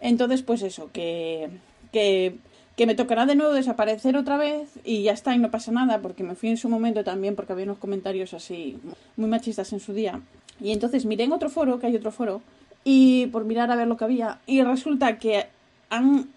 Entonces, 0.00 0.42
pues 0.42 0.62
eso, 0.62 0.90
que, 0.92 1.48
que 1.92 2.36
que 2.78 2.86
me 2.86 2.94
tocará 2.94 3.26
de 3.26 3.34
nuevo 3.34 3.54
desaparecer 3.54 4.16
otra 4.16 4.36
vez 4.36 4.68
y 4.84 5.02
ya 5.02 5.10
está 5.10 5.34
y 5.34 5.38
no 5.40 5.50
pasa 5.50 5.72
nada 5.72 6.00
porque 6.00 6.22
me 6.22 6.36
fui 6.36 6.48
en 6.48 6.56
su 6.56 6.68
momento 6.68 7.02
también 7.02 7.34
porque 7.34 7.52
había 7.52 7.64
unos 7.64 7.78
comentarios 7.78 8.34
así 8.34 8.78
muy 9.16 9.28
machistas 9.28 9.72
en 9.72 9.80
su 9.80 9.92
día. 9.92 10.20
Y 10.60 10.70
entonces 10.70 11.04
miré 11.04 11.24
en 11.24 11.32
otro 11.32 11.50
foro, 11.50 11.80
que 11.80 11.88
hay 11.88 11.96
otro 11.96 12.12
foro, 12.12 12.40
y 12.84 13.26
por 13.26 13.44
mirar 13.44 13.68
a 13.72 13.74
ver 13.74 13.88
lo 13.88 13.96
que 13.96 14.04
había 14.04 14.38
y 14.46 14.62
resulta 14.62 15.18
que 15.18 15.48
han, 15.90 16.28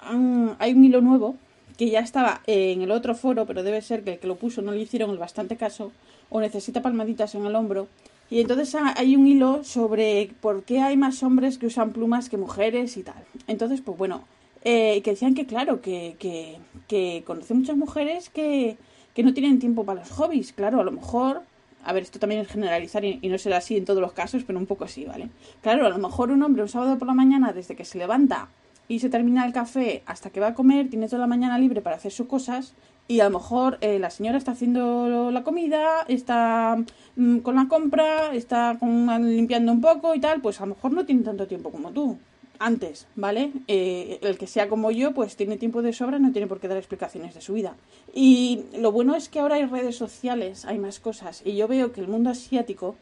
hay 0.59 0.73
un 0.73 0.83
hilo 0.83 1.01
nuevo 1.01 1.35
que 1.77 1.89
ya 1.89 1.99
estaba 1.99 2.41
en 2.47 2.81
el 2.81 2.91
otro 2.91 3.15
foro, 3.15 3.45
pero 3.45 3.63
debe 3.63 3.81
ser 3.81 4.03
que 4.03 4.13
el 4.13 4.19
que 4.19 4.27
lo 4.27 4.35
puso 4.35 4.61
no 4.61 4.71
le 4.71 4.81
hicieron 4.81 5.09
el 5.09 5.17
bastante 5.17 5.57
caso 5.57 5.91
o 6.29 6.39
necesita 6.39 6.81
palmaditas 6.81 7.35
en 7.35 7.45
el 7.45 7.55
hombro. 7.55 7.87
Y 8.29 8.39
entonces 8.39 8.75
hay 8.95 9.15
un 9.15 9.27
hilo 9.27 9.63
sobre 9.63 10.31
por 10.39 10.63
qué 10.63 10.79
hay 10.79 10.95
más 10.95 11.21
hombres 11.23 11.57
que 11.57 11.65
usan 11.65 11.91
plumas 11.91 12.29
que 12.29 12.37
mujeres 12.37 12.95
y 12.97 13.03
tal. 13.03 13.23
Entonces, 13.47 13.81
pues 13.81 13.97
bueno, 13.97 14.23
eh, 14.63 15.01
que 15.01 15.11
decían 15.11 15.33
que 15.33 15.45
claro, 15.45 15.81
que, 15.81 16.15
que, 16.17 16.57
que 16.87 17.23
muchas 17.53 17.75
mujeres 17.75 18.29
que, 18.29 18.77
que 19.13 19.23
no 19.23 19.33
tienen 19.33 19.59
tiempo 19.59 19.83
para 19.83 19.99
los 20.01 20.11
hobbies. 20.11 20.53
Claro, 20.53 20.79
a 20.79 20.83
lo 20.83 20.91
mejor 20.91 21.41
a 21.83 21.93
ver, 21.93 22.03
esto 22.03 22.19
también 22.19 22.41
es 22.41 22.47
generalizar 22.47 23.03
y, 23.03 23.19
no 23.23 23.37
será 23.37 23.57
así 23.57 23.75
en 23.75 23.85
todos 23.85 24.01
los 24.01 24.13
casos, 24.13 24.43
pero 24.45 24.59
un 24.59 24.65
poco 24.65 24.83
así, 24.85 25.05
¿vale? 25.05 25.29
Claro, 25.61 25.85
a 25.85 25.89
lo 25.89 25.97
mejor 25.97 26.31
un 26.31 26.43
hombre 26.43 26.61
un 26.61 26.69
sábado 26.69 26.97
por 26.97 27.07
la 27.07 27.13
mañana, 27.13 27.53
desde 27.53 27.75
que 27.75 27.85
se 27.85 27.97
levanta 27.97 28.49
y 28.91 28.99
se 28.99 29.09
termina 29.09 29.45
el 29.45 29.53
café 29.53 30.03
hasta 30.05 30.31
que 30.31 30.41
va 30.41 30.47
a 30.47 30.53
comer, 30.53 30.89
tiene 30.89 31.07
toda 31.07 31.21
la 31.21 31.27
mañana 31.27 31.57
libre 31.57 31.79
para 31.79 31.95
hacer 31.95 32.11
sus 32.11 32.27
cosas 32.27 32.73
y 33.07 33.21
a 33.21 33.23
lo 33.23 33.39
mejor 33.39 33.77
eh, 33.79 33.99
la 33.99 34.09
señora 34.09 34.37
está 34.37 34.51
haciendo 34.51 35.31
la 35.31 35.43
comida, 35.43 36.01
está 36.09 36.75
mm, 37.15 37.37
con 37.37 37.55
la 37.55 37.69
compra, 37.69 38.33
está 38.33 38.77
limpiando 39.21 39.71
un 39.71 39.79
poco 39.79 40.13
y 40.13 40.19
tal, 40.19 40.41
pues 40.41 40.59
a 40.59 40.65
lo 40.65 40.75
mejor 40.75 40.91
no 40.91 41.05
tiene 41.05 41.23
tanto 41.23 41.47
tiempo 41.47 41.71
como 41.71 41.91
tú 41.91 42.17
antes, 42.59 43.07
¿vale? 43.15 43.53
Eh, 43.69 44.19
el 44.23 44.37
que 44.37 44.45
sea 44.45 44.67
como 44.67 44.91
yo, 44.91 45.13
pues 45.13 45.37
tiene 45.37 45.55
tiempo 45.55 45.81
de 45.81 45.93
sobra, 45.93 46.19
no 46.19 46.33
tiene 46.33 46.47
por 46.47 46.59
qué 46.59 46.67
dar 46.67 46.77
explicaciones 46.77 47.33
de 47.33 47.39
su 47.39 47.53
vida. 47.53 47.77
Y 48.13 48.65
lo 48.77 48.91
bueno 48.91 49.15
es 49.15 49.29
que 49.29 49.39
ahora 49.39 49.55
hay 49.55 49.67
redes 49.67 49.95
sociales, 49.95 50.65
hay 50.65 50.79
más 50.79 50.99
cosas, 50.99 51.43
y 51.45 51.55
yo 51.55 51.69
veo 51.69 51.93
que 51.93 52.01
el 52.01 52.09
mundo 52.09 52.29
asiático 52.29 52.97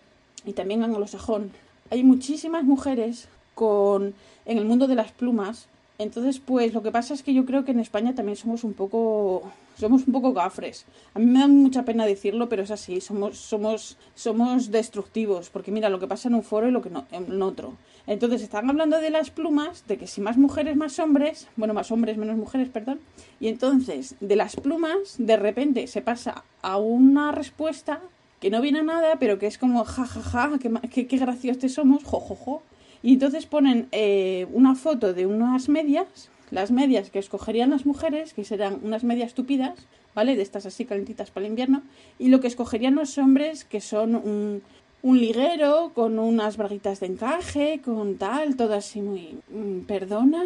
y 0.45 0.53
también 0.53 0.83
anglosajón, 0.83 1.51
hay 1.89 2.03
muchísimas 2.03 2.63
mujeres 2.63 3.27
con 3.55 4.13
en 4.45 4.57
el 4.59 4.65
mundo 4.65 4.87
de 4.87 4.95
las 4.95 5.11
plumas 5.11 5.67
entonces, 5.99 6.39
pues 6.39 6.73
lo 6.73 6.81
que 6.81 6.91
pasa 6.91 7.13
es 7.13 7.23
que 7.23 7.33
yo 7.33 7.45
creo 7.45 7.65
que 7.65 7.71
en 7.71 7.79
España 7.79 8.15
también 8.15 8.37
somos 8.37 8.63
un 8.63 8.73
poco 8.73 9.43
somos 9.77 10.07
un 10.07 10.13
poco 10.13 10.33
gafres. 10.33 10.85
A 11.13 11.19
mí 11.19 11.25
me 11.25 11.39
da 11.39 11.47
mucha 11.47 11.83
pena 11.83 12.05
decirlo, 12.05 12.49
pero 12.49 12.63
es 12.63 12.71
así, 12.71 13.01
somos 13.01 13.37
somos 13.37 13.97
somos 14.15 14.71
destructivos, 14.71 15.49
porque 15.49 15.71
mira 15.71 15.89
lo 15.89 15.99
que 15.99 16.07
pasa 16.07 16.29
en 16.29 16.35
un 16.35 16.43
foro 16.43 16.69
y 16.69 16.71
lo 16.71 16.81
que 16.81 16.89
no 16.89 17.05
en 17.11 17.41
otro. 17.41 17.73
Entonces, 18.07 18.41
están 18.41 18.69
hablando 18.69 18.99
de 18.99 19.09
las 19.09 19.29
plumas, 19.29 19.85
de 19.87 19.97
que 19.97 20.07
si 20.07 20.21
más 20.21 20.37
mujeres 20.37 20.75
más 20.77 20.97
hombres, 20.99 21.47
bueno, 21.57 21.73
más 21.73 21.91
hombres 21.91 22.17
menos 22.17 22.37
mujeres, 22.37 22.69
perdón. 22.69 23.01
Y 23.39 23.49
entonces, 23.49 24.15
de 24.21 24.35
las 24.35 24.55
plumas, 24.55 25.15
de 25.17 25.37
repente 25.37 25.85
se 25.87 26.01
pasa 26.01 26.43
a 26.61 26.77
una 26.77 27.31
respuesta 27.33 28.01
que 28.39 28.49
no 28.49 28.61
viene 28.61 28.79
a 28.79 28.83
nada, 28.83 29.17
pero 29.19 29.37
que 29.37 29.47
es 29.47 29.57
como 29.57 29.83
ja 29.83 30.05
ja 30.05 30.21
ja, 30.21 30.59
qué, 30.89 31.07
qué, 31.07 31.17
graciosos 31.17 31.73
somos, 31.73 32.03
jo 32.05 32.19
jo 32.19 32.35
jo. 32.35 32.63
Y 33.01 33.13
entonces 33.13 33.45
ponen 33.45 33.87
eh, 33.91 34.47
una 34.51 34.75
foto 34.75 35.13
de 35.13 35.25
unas 35.25 35.69
medias, 35.69 36.29
las 36.51 36.71
medias 36.71 37.09
que 37.09 37.19
escogerían 37.19 37.69
las 37.69 37.85
mujeres, 37.85 38.33
que 38.33 38.43
serán 38.43 38.79
unas 38.83 39.03
medias 39.03 39.33
tupidas, 39.33 39.87
¿vale? 40.15 40.35
De 40.35 40.41
estas 40.41 40.65
así 40.65 40.85
calentitas 40.85 41.31
para 41.31 41.45
el 41.45 41.51
invierno, 41.51 41.83
y 42.17 42.27
lo 42.27 42.39
que 42.39 42.47
escogerían 42.47 42.95
los 42.95 43.17
hombres, 43.17 43.63
que 43.63 43.79
son 43.81 44.15
un, 44.15 44.61
un 45.01 45.19
liguero 45.19 45.91
con 45.93 46.19
unas 46.19 46.57
braguitas 46.57 46.99
de 46.99 47.07
encaje, 47.07 47.81
con 47.83 48.17
tal, 48.17 48.55
todo 48.55 48.73
así 48.73 49.01
muy... 49.01 49.39
Mm, 49.49 49.81
perdona, 49.81 50.43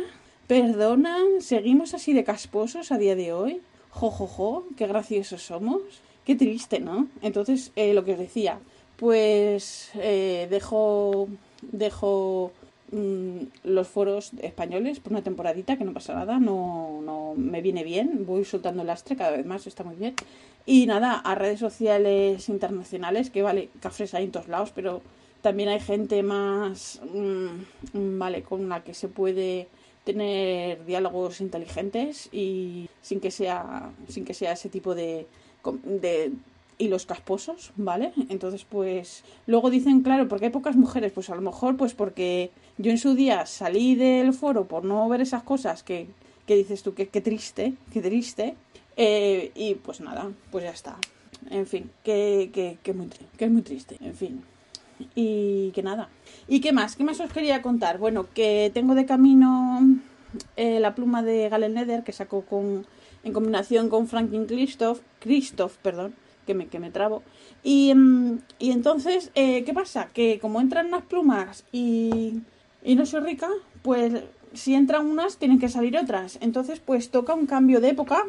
perdona, 0.48 1.18
seguimos 1.40 1.94
así 1.94 2.14
de 2.14 2.24
casposos 2.24 2.92
a 2.92 2.98
día 2.98 3.16
de 3.16 3.34
hoy. 3.34 3.62
Jo, 3.90 4.12
jo, 4.12 4.28
jo, 4.28 4.66
qué 4.78 4.88
graciosos 4.88 5.42
somos. 5.44 5.82
Qué 6.26 6.36
triste, 6.36 6.80
¿no? 6.80 7.08
Entonces, 7.22 7.72
eh, 7.76 7.94
lo 7.94 8.06
que 8.06 8.14
os 8.14 8.20
decía, 8.20 8.60
pues 8.98 9.92
eh, 9.96 10.48
dejo 10.50 11.28
dejo 11.72 12.52
mm, 12.92 13.38
los 13.64 13.88
foros 13.88 14.32
españoles 14.42 15.00
por 15.00 15.14
una 15.14 15.24
temporadita, 15.24 15.78
que 15.78 15.86
no 15.86 15.94
pasa 15.94 16.14
nada, 16.14 16.40
no, 16.40 17.02
no 17.04 17.34
me 17.36 17.62
viene 17.62 17.84
bien, 17.84 18.26
voy 18.26 18.46
soltando 18.46 18.82
el 18.82 18.88
lastre 18.88 19.16
cada 19.16 19.32
vez 19.32 19.46
más, 19.46 19.68
está 19.68 19.84
muy 19.84 19.96
bien. 19.96 20.16
Y 20.66 20.86
nada, 20.86 21.14
a 21.16 21.36
redes 21.36 21.60
sociales 21.60 22.48
internacionales, 22.50 23.30
que 23.30 23.42
vale, 23.42 23.70
cafés 23.82 24.14
hay 24.14 24.26
en 24.26 24.32
todos 24.32 24.48
lados, 24.48 24.72
pero 24.74 25.02
también 25.42 25.70
hay 25.70 25.80
gente 25.80 26.24
más, 26.24 27.02
mm, 27.14 28.18
vale, 28.18 28.44
con 28.44 28.70
la 28.70 28.84
que 28.84 28.94
se 28.94 29.10
puede 29.10 29.68
tener 30.06 30.86
diálogos 30.86 31.42
inteligentes 31.42 32.30
y 32.32 32.90
sin 33.02 33.20
que 33.20 33.32
sea, 33.32 33.92
sin 34.08 34.26
que 34.26 34.34
sea 34.34 34.54
ese 34.54 34.70
tipo 34.70 34.96
de, 34.96 35.28
de 35.84 36.32
y 36.78 36.88
los 36.88 37.06
casposos, 37.06 37.72
¿vale? 37.76 38.14
Entonces, 38.30 38.66
pues 38.70 39.24
luego 39.48 39.70
dicen, 39.70 40.02
claro, 40.02 40.28
porque 40.28 40.46
hay 40.46 40.52
pocas 40.52 40.76
mujeres, 40.76 41.12
pues 41.12 41.30
a 41.30 41.36
lo 41.36 41.42
mejor 41.42 41.78
pues 41.78 41.94
porque 41.94 42.52
yo 42.78 42.92
en 42.92 42.98
su 42.98 43.16
día 43.16 43.46
salí 43.46 43.96
del 43.96 44.34
foro 44.34 44.66
por 44.66 44.84
no 44.84 45.08
ver 45.10 45.22
esas 45.22 45.44
cosas 45.44 45.84
que, 45.84 46.08
que 46.46 46.56
dices 46.56 46.84
tú, 46.84 46.94
que, 46.94 47.08
qué 47.08 47.22
triste, 47.22 47.74
qué 47.92 48.02
triste, 48.02 48.56
eh, 48.98 49.52
y 49.56 49.76
pues 49.76 50.02
nada, 50.02 50.32
pues 50.52 50.64
ya 50.64 50.72
está. 50.72 50.98
En 51.50 51.68
fin, 51.68 51.90
que, 52.04 52.52
que, 52.54 52.78
que, 52.82 52.94
muy, 52.94 53.10
que 53.38 53.46
es 53.46 53.52
muy 53.52 53.62
triste, 53.62 53.98
en 54.02 54.16
fin. 54.16 54.44
Y 55.16 55.72
que 55.72 55.84
nada. 55.84 56.10
¿Y 56.48 56.62
qué 56.62 56.72
más? 56.72 56.96
¿Qué 56.96 57.04
más 57.04 57.20
os 57.20 57.32
quería 57.34 57.62
contar? 57.62 57.98
Bueno, 57.98 58.28
que 58.34 58.72
tengo 58.74 58.96
de 58.96 59.06
camino 59.06 59.82
eh, 60.56 60.80
la 60.80 60.96
pluma 60.96 61.24
de 61.24 61.50
Galen 61.50 61.74
Nether 61.74 62.04
que 62.04 62.12
sacó 62.12 62.42
con, 62.42 62.86
en 63.24 63.34
combinación 63.34 63.90
con 63.90 64.08
Franklin 64.08 64.46
Christoph, 64.46 65.02
Christoph 65.20 65.78
perdón, 65.78 66.16
que 66.46 66.54
me, 66.54 66.68
que 66.68 66.80
me 66.80 66.92
trabo. 66.92 67.24
Y, 67.64 67.94
mm, 67.94 68.40
y 68.60 68.72
entonces, 68.72 69.32
eh, 69.36 69.64
¿qué 69.64 69.74
pasa? 69.74 70.10
Que 70.14 70.40
como 70.40 70.62
entran 70.62 70.88
unas 70.88 71.04
plumas 71.04 71.66
y, 71.72 72.42
y 72.84 72.96
no 72.96 73.06
soy 73.06 73.22
rica, 73.22 73.50
pues 73.82 74.24
si 74.54 74.76
entran 74.76 75.06
unas, 75.06 75.38
tienen 75.38 75.60
que 75.60 75.70
salir 75.70 75.98
otras. 75.98 76.38
Entonces, 76.42 76.80
pues 76.80 77.10
toca 77.10 77.34
un 77.34 77.46
cambio 77.46 77.82
de 77.82 77.90
época. 77.90 78.24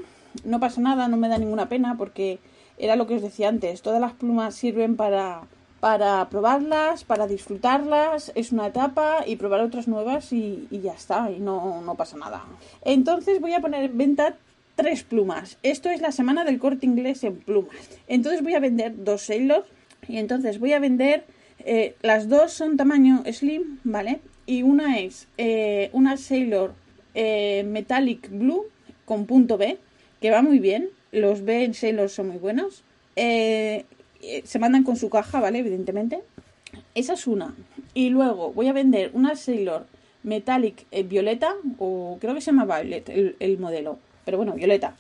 No 0.44 0.58
pasa 0.60 0.80
nada, 0.80 1.08
no 1.08 1.16
me 1.16 1.28
da 1.28 1.38
ninguna 1.38 1.68
pena 1.68 1.96
porque 1.96 2.38
era 2.78 2.96
lo 2.96 3.06
que 3.06 3.16
os 3.16 3.22
decía 3.22 3.48
antes. 3.48 3.82
Todas 3.82 4.00
las 4.00 4.14
plumas 4.14 4.54
sirven 4.54 4.96
para, 4.96 5.42
para 5.80 6.28
probarlas, 6.30 7.04
para 7.04 7.26
disfrutarlas, 7.26 8.32
es 8.34 8.52
una 8.52 8.66
etapa 8.66 9.18
y 9.26 9.36
probar 9.36 9.60
otras 9.60 9.86
nuevas 9.86 10.32
y, 10.32 10.66
y 10.70 10.80
ya 10.80 10.92
está, 10.92 11.30
y 11.30 11.40
no, 11.40 11.82
no, 11.82 11.94
pasa 11.94 12.16
nada. 12.16 12.42
Entonces 12.82 13.40
voy 13.40 13.52
a 13.52 13.60
poner 13.60 13.84
en 13.84 13.98
venta 13.98 14.36
tres 14.74 15.02
plumas. 15.02 15.58
Esto 15.62 15.90
es 15.90 16.00
la 16.00 16.12
semana 16.12 16.44
del 16.44 16.58
corte 16.58 16.86
inglés 16.86 17.24
en 17.24 17.36
plumas. 17.36 17.74
Entonces 18.08 18.42
voy 18.42 18.54
a 18.54 18.60
vender 18.60 18.92
dos 19.04 19.22
Sailor 19.22 19.66
y 20.08 20.18
entonces 20.18 20.58
voy 20.58 20.72
a 20.72 20.78
vender, 20.78 21.24
eh, 21.60 21.94
las 22.02 22.28
dos 22.28 22.52
son 22.52 22.76
tamaño 22.76 23.22
slim, 23.32 23.78
¿vale? 23.84 24.20
Y 24.46 24.62
una 24.62 24.98
es 24.98 25.28
eh, 25.38 25.90
una 25.92 26.16
Sailor 26.16 26.74
eh, 27.14 27.64
Metallic 27.66 28.28
Blue 28.30 28.66
con 29.04 29.26
punto 29.26 29.56
B, 29.56 29.78
que 30.20 30.30
va 30.30 30.42
muy 30.42 30.58
bien. 30.58 30.90
Los 31.12 31.44
B 31.44 31.64
en 31.64 31.74
Sailor 31.74 32.10
son 32.10 32.28
muy 32.28 32.38
buenos. 32.38 32.82
se 33.14 34.58
mandan 34.58 34.82
con 34.82 34.96
su 34.96 35.08
caja, 35.08 35.40
¿vale? 35.40 35.60
Evidentemente. 35.60 36.20
Esa 36.94 37.12
es 37.12 37.26
una. 37.28 37.54
Y 37.94 38.08
luego 38.08 38.52
voy 38.52 38.66
a 38.66 38.72
vender 38.72 39.10
una 39.14 39.36
Sailor 39.36 39.86
Metallic 40.24 40.86
Violeta, 41.04 41.54
o 41.78 42.18
creo 42.20 42.34
que 42.34 42.40
se 42.40 42.50
llama 42.50 42.64
Violet 42.64 43.08
el 43.38 43.58
modelo 43.58 43.98
pero 44.24 44.36
bueno, 44.36 44.52
violeta. 44.52 44.96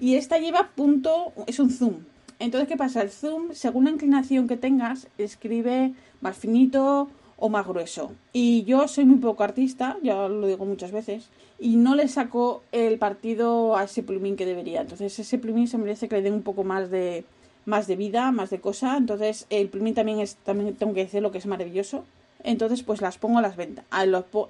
Y 0.00 0.16
esta 0.16 0.38
lleva 0.38 0.70
punto, 0.74 1.32
es 1.46 1.58
un 1.58 1.70
zoom. 1.70 1.94
Entonces, 2.38 2.68
¿qué 2.68 2.76
pasa? 2.76 3.02
El 3.02 3.10
zoom, 3.10 3.52
según 3.52 3.84
la 3.84 3.90
inclinación 3.90 4.48
que 4.48 4.56
tengas, 4.56 5.06
escribe 5.18 5.92
más 6.20 6.36
finito 6.36 7.08
o 7.36 7.48
más 7.48 7.66
grueso. 7.66 8.12
Y 8.32 8.64
yo 8.64 8.88
soy 8.88 9.04
muy 9.04 9.18
poco 9.18 9.44
artista, 9.44 9.96
ya 10.02 10.28
lo 10.28 10.46
digo 10.46 10.64
muchas 10.64 10.92
veces, 10.92 11.28
y 11.58 11.76
no 11.76 11.94
le 11.94 12.08
saco 12.08 12.62
el 12.72 12.98
partido 12.98 13.76
a 13.76 13.84
ese 13.84 14.02
plumín 14.02 14.36
que 14.36 14.46
debería. 14.46 14.80
Entonces, 14.80 15.18
ese 15.18 15.38
plumín 15.38 15.68
se 15.68 15.78
merece 15.78 16.08
que 16.08 16.16
le 16.16 16.22
den 16.22 16.34
un 16.34 16.42
poco 16.42 16.64
más 16.64 16.90
de, 16.90 17.24
más 17.64 17.86
de 17.86 17.96
vida, 17.96 18.30
más 18.32 18.50
de 18.50 18.60
cosa. 18.60 18.96
Entonces, 18.96 19.46
el 19.50 19.68
plumín 19.68 19.94
también 19.94 20.20
es, 20.20 20.36
también 20.36 20.74
tengo 20.74 20.94
que 20.94 21.04
decir 21.04 21.22
lo 21.22 21.32
que 21.32 21.38
es 21.38 21.46
maravilloso. 21.46 22.04
Entonces, 22.42 22.82
pues 22.82 23.00
las 23.00 23.16
pongo 23.18 23.38
a 23.38 23.42
las 23.42 23.56
venta. 23.56 23.84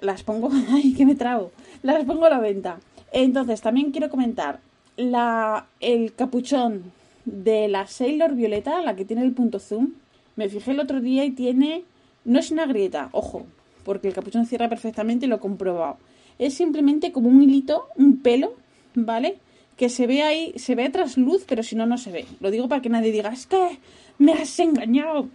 las 0.01 0.23
pongo, 0.23 0.49
ay, 0.69 0.93
que 0.93 1.05
me 1.05 1.15
trago. 1.15 1.51
Las 1.83 2.03
pongo 2.05 2.25
a 2.25 2.29
la 2.29 2.39
venta. 2.39 2.79
Entonces, 3.15 3.61
también 3.61 3.91
quiero 3.91 4.09
comentar 4.09 4.59
la, 4.97 5.67
el 5.79 6.13
capuchón 6.15 6.91
de 7.23 7.69
la 7.69 7.87
Sailor 7.87 8.35
Violeta, 8.35 8.81
la 8.81 8.97
que 8.97 9.05
tiene 9.05 9.23
el 9.23 9.31
punto 9.31 9.59
zoom. 9.59 9.93
Me 10.35 10.49
fijé 10.49 10.71
el 10.71 10.81
otro 10.81 10.99
día 10.99 11.23
y 11.23 11.31
tiene. 11.31 11.85
No 12.25 12.39
es 12.39 12.51
una 12.51 12.65
grieta, 12.65 13.07
ojo, 13.13 13.45
porque 13.85 14.09
el 14.09 14.13
capuchón 14.13 14.45
cierra 14.45 14.67
perfectamente 14.67 15.25
y 15.25 15.29
lo 15.29 15.37
he 15.37 15.39
comprobado. 15.39 15.95
Es 16.39 16.55
simplemente 16.55 17.13
como 17.13 17.29
un 17.29 17.41
hilito, 17.41 17.87
un 17.95 18.17
pelo, 18.17 18.53
¿vale? 18.95 19.37
Que 19.77 19.87
se 19.87 20.07
ve 20.07 20.21
ahí, 20.21 20.51
se 20.57 20.75
ve 20.75 20.89
tras 20.89 21.17
luz, 21.17 21.45
pero 21.47 21.63
si 21.63 21.77
no, 21.77 21.85
no 21.85 21.97
se 21.97 22.11
ve. 22.11 22.25
Lo 22.41 22.51
digo 22.51 22.67
para 22.67 22.81
que 22.81 22.89
nadie 22.89 23.13
diga, 23.13 23.29
es 23.29 23.45
que 23.45 23.79
me 24.17 24.33
has 24.33 24.59
engañado. 24.59 25.29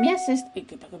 Me 0.00 0.12
has. 0.12 0.26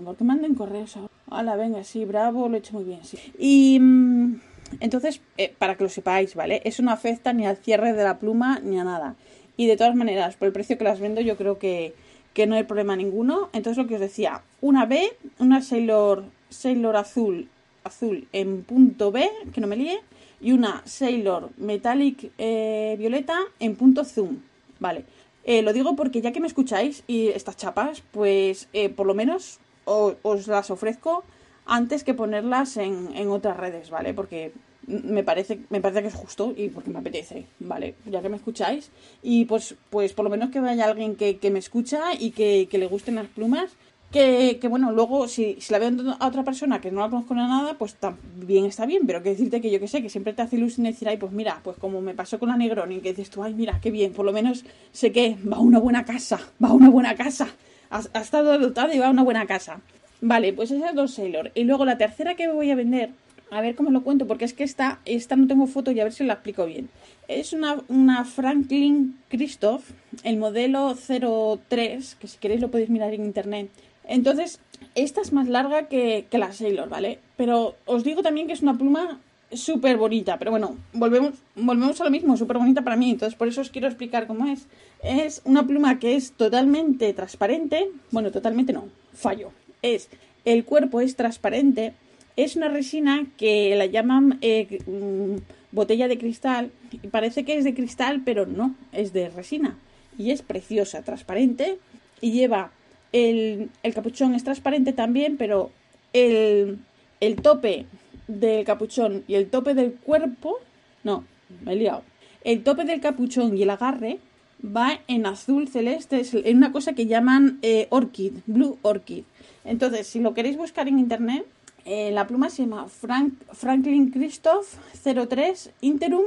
¿Por 0.04 0.16
qué 0.16 0.24
manden 0.24 0.56
correos 0.56 0.96
ahora? 0.96 1.08
Hola, 1.28 1.54
venga, 1.54 1.84
sí, 1.84 2.04
bravo, 2.04 2.48
lo 2.48 2.56
he 2.56 2.58
hecho 2.58 2.74
muy 2.74 2.82
bien, 2.82 3.04
sí. 3.04 3.16
Y. 3.38 3.78
Mm, 3.78 4.40
Entonces, 4.78 5.20
eh, 5.36 5.52
para 5.58 5.74
que 5.74 5.82
lo 5.82 5.88
sepáis, 5.88 6.34
¿vale? 6.34 6.62
Eso 6.64 6.82
no 6.82 6.92
afecta 6.92 7.32
ni 7.32 7.46
al 7.46 7.56
cierre 7.56 7.92
de 7.92 8.04
la 8.04 8.18
pluma 8.18 8.60
ni 8.62 8.78
a 8.78 8.84
nada. 8.84 9.16
Y 9.56 9.66
de 9.66 9.76
todas 9.76 9.94
maneras, 9.94 10.36
por 10.36 10.46
el 10.46 10.52
precio 10.52 10.78
que 10.78 10.84
las 10.84 11.00
vendo, 11.00 11.20
yo 11.20 11.36
creo 11.36 11.58
que, 11.58 11.94
que 12.34 12.46
no 12.46 12.54
hay 12.54 12.62
problema 12.64 12.96
ninguno. 12.96 13.50
Entonces, 13.52 13.82
lo 13.82 13.88
que 13.88 13.96
os 13.96 14.00
decía, 14.00 14.42
una 14.60 14.86
B, 14.86 15.12
una 15.38 15.60
Sailor, 15.60 16.24
Sailor 16.48 16.96
azul, 16.96 17.48
azul 17.82 18.28
en 18.32 18.62
punto 18.62 19.10
B, 19.10 19.28
que 19.52 19.60
no 19.60 19.66
me 19.66 19.76
líe, 19.76 19.98
y 20.40 20.52
una 20.52 20.82
Sailor 20.86 21.50
Metallic 21.56 22.30
eh, 22.38 22.96
violeta 22.98 23.38
en 23.58 23.76
punto 23.76 24.04
zoom, 24.04 24.38
¿vale? 24.78 25.04
Eh, 25.44 25.62
lo 25.62 25.72
digo 25.72 25.96
porque 25.96 26.20
ya 26.20 26.32
que 26.32 26.40
me 26.40 26.46
escucháis 26.46 27.02
y 27.06 27.28
estas 27.28 27.56
chapas, 27.56 28.02
pues 28.12 28.68
por 28.94 29.06
lo 29.06 29.14
menos 29.14 29.58
os, 29.84 30.46
las 30.46 30.70
ofrezco 30.70 31.24
antes 31.66 32.04
que 32.04 32.14
ponerlas 32.14 32.76
en, 32.76 33.10
en, 33.14 33.28
otras 33.28 33.56
redes, 33.56 33.90
¿vale? 33.90 34.14
Porque 34.14 34.52
me 34.86 35.22
parece, 35.22 35.60
me 35.70 35.80
parece 35.80 36.02
que 36.02 36.08
es 36.08 36.14
justo 36.14 36.52
y 36.56 36.68
porque 36.68 36.90
me 36.90 36.98
apetece, 36.98 37.46
¿vale? 37.60 37.94
Ya 38.06 38.22
que 38.22 38.28
me 38.28 38.36
escucháis. 38.36 38.90
Y 39.22 39.44
pues, 39.44 39.74
pues 39.90 40.12
por 40.12 40.24
lo 40.24 40.30
menos 40.30 40.50
que 40.50 40.60
vaya 40.60 40.86
alguien 40.86 41.16
que, 41.16 41.38
que 41.38 41.50
me 41.50 41.58
escucha 41.58 42.14
y 42.18 42.32
que, 42.32 42.68
que 42.70 42.78
le 42.78 42.86
gusten 42.86 43.14
las 43.16 43.26
plumas 43.26 43.70
que, 44.10 44.58
que, 44.60 44.68
bueno, 44.68 44.90
luego 44.90 45.28
si, 45.28 45.56
si 45.60 45.72
la 45.72 45.78
veo 45.78 45.90
a 46.18 46.26
otra 46.26 46.42
persona 46.42 46.80
que 46.80 46.90
no 46.90 47.00
la 47.00 47.10
conozco 47.10 47.34
nada, 47.34 47.74
pues 47.78 47.94
también 47.94 48.64
está 48.66 48.84
bien, 48.84 49.06
pero 49.06 49.22
que 49.22 49.30
decirte 49.30 49.60
que 49.60 49.70
yo 49.70 49.78
que 49.78 49.86
sé, 49.86 50.02
que 50.02 50.08
siempre 50.08 50.32
te 50.32 50.42
hace 50.42 50.56
ilusión 50.56 50.84
decir, 50.84 51.08
ay, 51.08 51.16
pues 51.16 51.32
mira, 51.32 51.60
pues 51.62 51.76
como 51.76 52.00
me 52.00 52.14
pasó 52.14 52.38
con 52.38 52.48
la 52.48 52.56
Negroni, 52.56 53.00
que 53.00 53.10
dices 53.10 53.30
tú, 53.30 53.44
ay, 53.44 53.54
mira, 53.54 53.80
qué 53.80 53.90
bien, 53.90 54.12
por 54.12 54.24
lo 54.26 54.32
menos 54.32 54.64
sé 54.90 55.12
que 55.12 55.36
va 55.50 55.58
a 55.58 55.60
una 55.60 55.78
buena 55.78 56.04
casa, 56.04 56.40
va 56.62 56.70
a 56.70 56.72
una 56.72 56.90
buena 56.90 57.14
casa, 57.14 57.48
ha, 57.90 58.02
ha 58.12 58.20
estado 58.20 58.58
dotada 58.58 58.92
y 58.94 58.98
va 58.98 59.06
a 59.06 59.10
una 59.10 59.22
buena 59.22 59.46
casa. 59.46 59.80
Vale, 60.20 60.52
pues 60.52 60.70
esa 60.70 60.90
es 60.90 60.94
Dos 60.94 61.14
Sailor. 61.14 61.50
Y 61.54 61.64
luego 61.64 61.84
la 61.84 61.98
tercera 61.98 62.34
que 62.34 62.48
voy 62.48 62.70
a 62.70 62.74
vender, 62.74 63.10
a 63.50 63.60
ver 63.60 63.74
cómo 63.74 63.90
lo 63.90 64.02
cuento, 64.02 64.26
porque 64.26 64.44
es 64.44 64.52
que 64.52 64.64
esta, 64.64 65.00
esta 65.04 65.36
no 65.36 65.46
tengo 65.46 65.66
foto 65.66 65.90
y 65.90 66.00
a 66.00 66.04
ver 66.04 66.12
si 66.12 66.24
la 66.24 66.34
explico 66.34 66.66
bien. 66.66 66.90
Es 67.28 67.52
una, 67.52 67.80
una 67.88 68.24
Franklin 68.24 69.18
Christoph, 69.28 69.84
el 70.24 70.36
modelo 70.36 70.94
03, 70.96 72.16
que 72.16 72.28
si 72.28 72.38
queréis 72.38 72.60
lo 72.60 72.70
podéis 72.70 72.90
mirar 72.90 73.14
en 73.14 73.24
internet 73.24 73.70
entonces, 74.10 74.58
esta 74.96 75.20
es 75.20 75.32
más 75.32 75.48
larga 75.48 75.86
que, 75.86 76.26
la 76.32 76.52
Sailor, 76.52 76.88
¿vale? 76.88 77.20
Pero 77.36 77.76
os 77.86 78.02
digo 78.02 78.22
también 78.22 78.48
que 78.48 78.52
es 78.52 78.60
una 78.60 78.76
pluma 78.76 79.20
súper 79.52 79.96
bonita. 79.96 80.36
Pero 80.36 80.50
bueno, 80.50 80.76
volvemos, 80.92 81.34
volvemos 81.54 82.00
a 82.00 82.04
lo 82.04 82.10
mismo, 82.10 82.36
súper 82.36 82.58
bonita 82.58 82.82
para 82.82 82.96
mí. 82.96 83.10
Entonces, 83.10 83.38
por 83.38 83.46
eso 83.46 83.60
os 83.60 83.70
quiero 83.70 83.86
explicar 83.86 84.26
cómo 84.26 84.48
es. 84.48 84.66
Es 85.04 85.42
una 85.44 85.64
pluma 85.64 86.00
que 86.00 86.16
es 86.16 86.32
totalmente 86.32 87.12
transparente. 87.14 87.88
Bueno, 88.10 88.32
totalmente 88.32 88.72
no, 88.72 88.88
fallo. 89.14 89.52
Es, 89.82 90.08
el 90.44 90.64
cuerpo 90.64 91.00
es 91.00 91.16
transparente. 91.16 91.94
Es 92.36 92.56
una 92.56 92.68
resina 92.68 93.26
que 93.36 93.74
la 93.76 93.86
llaman 93.86 94.38
eh, 94.40 94.78
mm, 94.86 95.36
botella 95.72 96.08
de 96.08 96.18
cristal. 96.18 96.70
Y 96.92 97.08
parece 97.08 97.44
que 97.44 97.56
es 97.56 97.64
de 97.64 97.74
cristal, 97.74 98.22
pero 98.24 98.46
no, 98.46 98.74
es 98.92 99.12
de 99.12 99.28
resina. 99.28 99.78
Y 100.18 100.30
es 100.30 100.42
preciosa, 100.42 101.02
transparente. 101.02 101.78
Y 102.20 102.32
lleva 102.32 102.72
el, 103.12 103.70
capuchón 103.94 104.34
es 104.34 104.44
transparente 104.44 104.92
también, 104.92 105.36
pero 105.36 105.70
el, 106.12 106.78
el 107.20 107.36
tope 107.36 107.86
del 108.28 108.64
capuchón 108.64 109.24
y 109.26 109.34
el 109.34 109.48
tope 109.48 109.74
del 109.74 109.94
cuerpo, 109.94 110.58
no, 111.02 111.24
me 111.64 111.72
he 111.72 111.76
liado. 111.76 112.02
El 112.44 112.62
tope 112.62 112.84
del 112.84 113.00
capuchón 113.00 113.56
y 113.56 113.62
el 113.62 113.70
agarre 113.70 114.18
va 114.64 115.00
en 115.06 115.26
azul 115.26 115.68
celeste, 115.68 116.20
es 116.20 116.34
una 116.34 116.72
cosa 116.72 116.92
que 116.92 117.06
llaman 117.06 117.58
eh, 117.62 117.86
orchid, 117.90 118.32
blue 118.46 118.78
orchid. 118.82 119.24
Entonces, 119.64 120.06
si 120.06 120.20
lo 120.20 120.34
queréis 120.34 120.56
buscar 120.56 120.88
en 120.88 120.98
internet, 120.98 121.46
eh, 121.84 122.10
la 122.10 122.26
pluma 122.26 122.50
se 122.50 122.62
llama 122.62 122.86
Frank, 122.88 123.34
Franklin 123.52 124.10
Christoph 124.10 124.66
03 125.02 125.70
Interum 125.80 126.24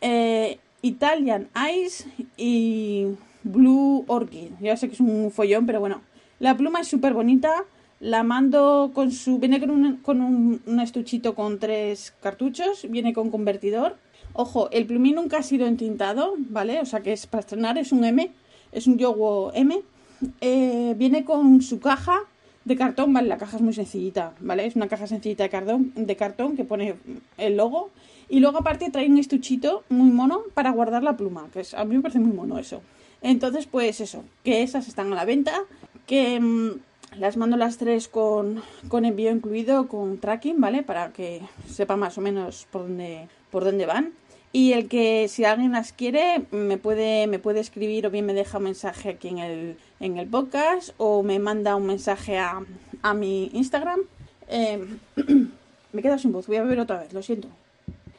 eh, 0.00 0.58
Italian 0.82 1.48
Ice 1.74 2.04
y 2.36 3.06
Blue 3.42 4.04
Orchid. 4.06 4.52
Ya 4.60 4.76
sé 4.76 4.88
que 4.88 4.94
es 4.94 5.00
un 5.00 5.30
follón, 5.30 5.66
pero 5.66 5.80
bueno, 5.80 6.02
la 6.38 6.56
pluma 6.56 6.80
es 6.80 6.88
súper 6.88 7.14
bonita. 7.14 7.64
La 8.00 8.22
mando 8.22 8.92
con 8.94 9.10
su. 9.10 9.38
Viene 9.38 9.58
con, 9.58 9.70
un, 9.70 9.96
con 9.96 10.20
un, 10.20 10.80
estuchito 10.80 11.34
con 11.34 11.58
tres 11.58 12.14
cartuchos. 12.20 12.86
Viene 12.88 13.12
con 13.12 13.30
convertidor. 13.30 13.96
Ojo, 14.40 14.70
el 14.70 14.86
plumín 14.86 15.16
nunca 15.16 15.38
ha 15.38 15.42
sido 15.42 15.66
entintado, 15.66 16.34
¿vale? 16.38 16.78
O 16.80 16.86
sea 16.86 17.00
que 17.00 17.12
es 17.12 17.26
para 17.26 17.40
estrenar, 17.40 17.76
es 17.76 17.90
un 17.90 18.04
M. 18.04 18.30
Es 18.70 18.86
un 18.86 18.96
Yogo 18.96 19.50
M. 19.52 19.80
Eh, 20.40 20.94
viene 20.96 21.24
con 21.24 21.60
su 21.60 21.80
caja 21.80 22.20
de 22.64 22.76
cartón, 22.76 23.12
¿vale? 23.12 23.26
La 23.26 23.36
caja 23.36 23.56
es 23.56 23.62
muy 23.62 23.72
sencillita, 23.72 24.34
¿vale? 24.38 24.64
Es 24.64 24.76
una 24.76 24.86
caja 24.86 25.08
sencillita 25.08 25.42
de 25.42 25.50
cartón, 25.50 25.92
de 25.96 26.14
cartón 26.14 26.56
que 26.56 26.62
pone 26.62 26.94
el 27.36 27.56
logo. 27.56 27.90
Y 28.28 28.38
luego 28.38 28.58
aparte 28.58 28.90
trae 28.90 29.08
un 29.08 29.18
estuchito 29.18 29.82
muy 29.88 30.12
mono 30.12 30.42
para 30.54 30.70
guardar 30.70 31.02
la 31.02 31.16
pluma, 31.16 31.48
que 31.52 31.58
es, 31.58 31.74
a 31.74 31.84
mí 31.84 31.96
me 31.96 32.02
parece 32.02 32.20
muy 32.20 32.32
mono 32.32 32.60
eso. 32.60 32.80
Entonces, 33.22 33.66
pues 33.66 34.00
eso, 34.00 34.22
que 34.44 34.62
esas 34.62 34.86
están 34.86 35.12
a 35.12 35.16
la 35.16 35.24
venta 35.24 35.64
que 36.06 36.38
mm, 36.38 37.18
las 37.18 37.36
mando 37.36 37.56
las 37.56 37.76
tres 37.76 38.06
con, 38.06 38.62
con, 38.86 39.04
envío 39.04 39.32
incluido, 39.32 39.88
con 39.88 40.18
tracking, 40.18 40.60
¿vale? 40.60 40.84
Para 40.84 41.12
que 41.12 41.42
sepa 41.68 41.96
más 41.96 42.16
o 42.18 42.20
menos 42.20 42.68
por 42.70 42.82
dónde, 42.82 43.26
por 43.50 43.64
dónde 43.64 43.84
van. 43.84 44.12
Y 44.52 44.72
el 44.72 44.88
que 44.88 45.28
si 45.28 45.44
alguien 45.44 45.72
las 45.72 45.92
quiere 45.92 46.42
me 46.50 46.78
puede, 46.78 47.26
me 47.26 47.38
puede 47.38 47.60
escribir 47.60 48.06
o 48.06 48.10
bien 48.10 48.24
me 48.24 48.32
deja 48.32 48.58
un 48.58 48.64
mensaje 48.64 49.10
aquí 49.10 49.28
en 49.28 49.38
el, 49.38 49.76
en 50.00 50.16
el 50.16 50.26
podcast 50.26 50.90
o 50.96 51.22
me 51.22 51.38
manda 51.38 51.76
un 51.76 51.86
mensaje 51.86 52.38
a, 52.38 52.60
a 53.02 53.14
mi 53.14 53.50
Instagram. 53.52 54.00
Em, 54.48 54.98
me 55.92 56.02
quedo 56.02 56.18
sin 56.18 56.32
voz, 56.32 56.46
voy 56.46 56.56
a 56.56 56.62
beber 56.62 56.80
otra 56.80 57.00
vez, 57.00 57.12
lo 57.12 57.22
siento. 57.22 57.48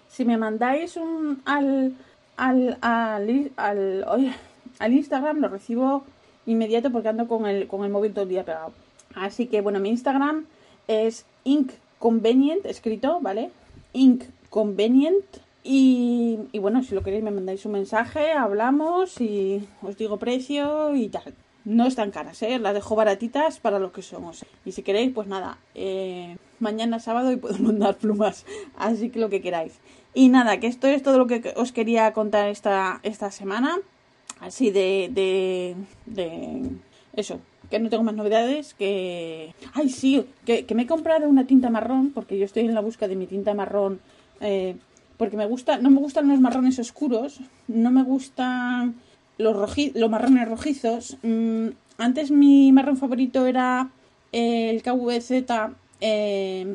Si 0.07 0.23
me 0.23 0.37
mandáis 0.37 0.97
un 0.97 1.41
al, 1.45 1.95
al, 2.37 2.77
al, 2.81 3.51
al, 3.57 4.35
al 4.79 4.93
Instagram 4.93 5.39
lo 5.39 5.49
recibo 5.49 6.03
inmediato 6.45 6.91
porque 6.91 7.09
ando 7.09 7.27
con 7.27 7.45
el, 7.45 7.67
con 7.67 7.83
el 7.83 7.91
móvil 7.91 8.13
todo 8.13 8.23
el 8.23 8.29
día 8.29 8.45
pegado. 8.45 8.71
Así 9.15 9.47
que 9.47 9.61
bueno, 9.61 9.79
mi 9.79 9.89
Instagram 9.89 10.45
es 10.87 11.25
inconvenient, 11.43 12.65
escrito, 12.65 13.19
¿vale? 13.19 13.49
Inconvenient. 13.93 15.25
Y, 15.63 16.39
bueno, 16.59 16.83
si 16.83 16.95
lo 16.95 17.03
queréis 17.03 17.23
me 17.23 17.31
mandáis 17.31 17.65
un 17.65 17.73
mensaje, 17.73 18.31
hablamos 18.31 19.19
y 19.19 19.67
os 19.81 19.97
digo 19.97 20.17
precio 20.17 20.95
y 20.95 21.09
tal. 21.09 21.33
No 21.65 21.85
están 21.85 22.11
caras, 22.11 22.41
¿eh? 22.41 22.57
Las 22.57 22.73
dejo 22.73 22.95
baratitas 22.95 23.59
para 23.59 23.79
lo 23.79 23.91
que 23.91 24.01
somos. 24.01 24.45
Y 24.65 24.71
si 24.71 24.81
queréis, 24.81 25.11
pues 25.13 25.27
nada, 25.27 25.57
eh, 25.75 26.37
mañana 26.59 26.99
sábado 26.99 27.31
y 27.31 27.35
puedo 27.35 27.57
mandar 27.59 27.97
plumas. 27.97 28.45
Así 28.77 29.09
que 29.09 29.19
lo 29.19 29.29
que 29.29 29.41
queráis. 29.41 29.79
Y 30.13 30.29
nada, 30.29 30.59
que 30.59 30.67
esto 30.67 30.87
es 30.87 31.03
todo 31.03 31.17
lo 31.17 31.27
que 31.27 31.53
os 31.55 31.71
quería 31.71 32.11
contar 32.13 32.49
esta, 32.49 32.99
esta 33.03 33.29
semana 33.29 33.79
así 34.39 34.71
de, 34.71 35.09
de, 35.11 35.75
de 36.05 36.61
eso, 37.13 37.39
que 37.69 37.79
no 37.79 37.89
tengo 37.89 38.03
más 38.03 38.15
novedades, 38.15 38.73
que... 38.73 39.53
Ay, 39.73 39.89
sí, 39.89 40.25
que, 40.45 40.65
me 40.73 40.83
he 40.83 40.87
comprado 40.87 41.27
una 41.27 41.45
tinta 41.45 41.69
marrón, 41.69 42.11
porque 42.11 42.37
yo 42.37 42.45
estoy 42.45 42.65
en 42.65 42.73
la 42.73 42.81
busca 42.81 43.07
de 43.07 43.15
mi 43.15 43.27
tinta 43.27 43.53
marrón, 43.53 43.99
eh, 44.41 44.75
porque 45.19 45.37
me 45.37 45.45
gusta, 45.45 45.77
no 45.77 45.91
me 45.91 45.99
gustan 45.99 46.29
los 46.29 46.39
marrones 46.39 46.79
oscuros, 46.79 47.41
no 47.67 47.91
me 47.91 48.01
gustan 48.03 48.95
los, 49.37 49.55
los 49.93 50.09
marrones 50.09 50.47
rojizos. 50.47 51.17
Mm, 51.21 51.67
antes 51.99 52.31
mi 52.31 52.71
marrón 52.71 52.97
favorito 52.97 53.45
era 53.45 53.91
el 54.31 54.81
KVZ, 54.81 55.31
eh, 56.01 56.65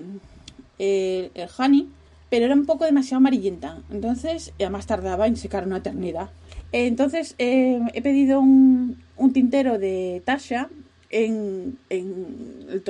el, 0.79 1.31
el 1.35 1.49
Honey, 1.59 1.89
pero 2.29 2.45
era 2.45 2.55
un 2.55 2.67
poco 2.67 2.85
demasiado 2.85 3.17
amarillenta. 3.17 3.79
Entonces, 3.91 4.53
además 4.61 4.87
tardaba 4.87 5.27
en 5.27 5.37
secar 5.37 5.67
una 5.67 5.79
eternidad. 5.79 6.29
Entonces 6.71 7.37
eh, 7.39 7.81
he 7.95 8.03
pedido 8.03 8.41
un, 8.41 8.99
tintero 9.33 9.79
de 9.79 10.21
Tasha 10.25 10.69
en, 11.09 11.79
el, 11.89 12.83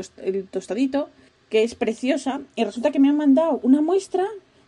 tostadito, 0.51 1.11
que 1.49 1.63
es 1.63 1.77
preciosa, 1.77 2.41
y 2.57 2.65
resulta 2.65 2.91
que 2.91 2.99
me 2.99 3.11
han 3.11 3.17
mandado 3.19 3.61
una 3.63 3.83
muestra 3.83 4.25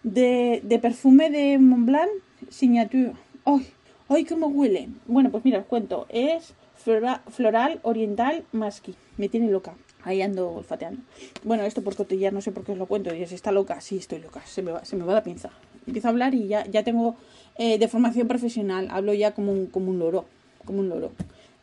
de, 0.07 0.79
perfume 0.81 1.31
de 1.31 1.59
Montblanc 1.59 2.09
Signature. 2.49 3.13
¡Ay! 3.45 3.67
¡Ay, 4.09 4.25
cómo 4.25 4.47
huele! 4.47 4.89
Bueno, 5.07 5.31
pues 5.31 5.45
mira, 5.45 5.59
os 5.59 5.67
cuento. 5.67 6.07
Es 6.09 6.55
floral 6.77 7.81
oriental 7.83 8.45
masqui. 8.53 8.95
Me 9.17 9.29
tiene 9.29 9.51
loca. 9.51 9.75
Ahí 10.05 10.23
ando 10.23 10.51
olfateando. 10.51 11.03
Bueno, 11.43 11.65
esto 11.65 11.83
por 11.83 11.97
cotillar, 11.97 12.33
no 12.33 12.41
sé 12.41 12.53
por 12.53 12.65
qué 12.65 12.73
os 12.73 12.79
lo 12.79 12.87
cuento. 12.87 13.13
Y 13.13 13.27
si 13.27 13.35
está 13.35 13.51
loca, 13.51 13.81
sí, 13.81 13.97
estoy 13.97 14.21
loca. 14.21 14.41
Se 14.47 14.63
me 14.63 14.71
va, 14.71 14.85
se 14.85 14.95
me 14.95 15.05
va 15.05 15.13
la 15.13 15.25
pinza. 15.25 15.51
Empiezo 15.87 16.07
a 16.07 16.11
hablar 16.13 16.35
y 16.35 16.47
ya, 16.47 16.65
ya 16.67 16.85
tengo 16.85 17.17
eh, 17.59 17.79
de 17.79 17.89
formación 17.89 18.29
profesional. 18.29 18.87
Hablo 18.93 19.13
ya 19.13 19.35
como 19.35 19.51
un, 19.51 19.67
como 19.67 19.91
un 19.91 19.99
loro. 19.99 20.27
Como 20.65 20.79
un 20.81 20.89
loro. 20.89 21.11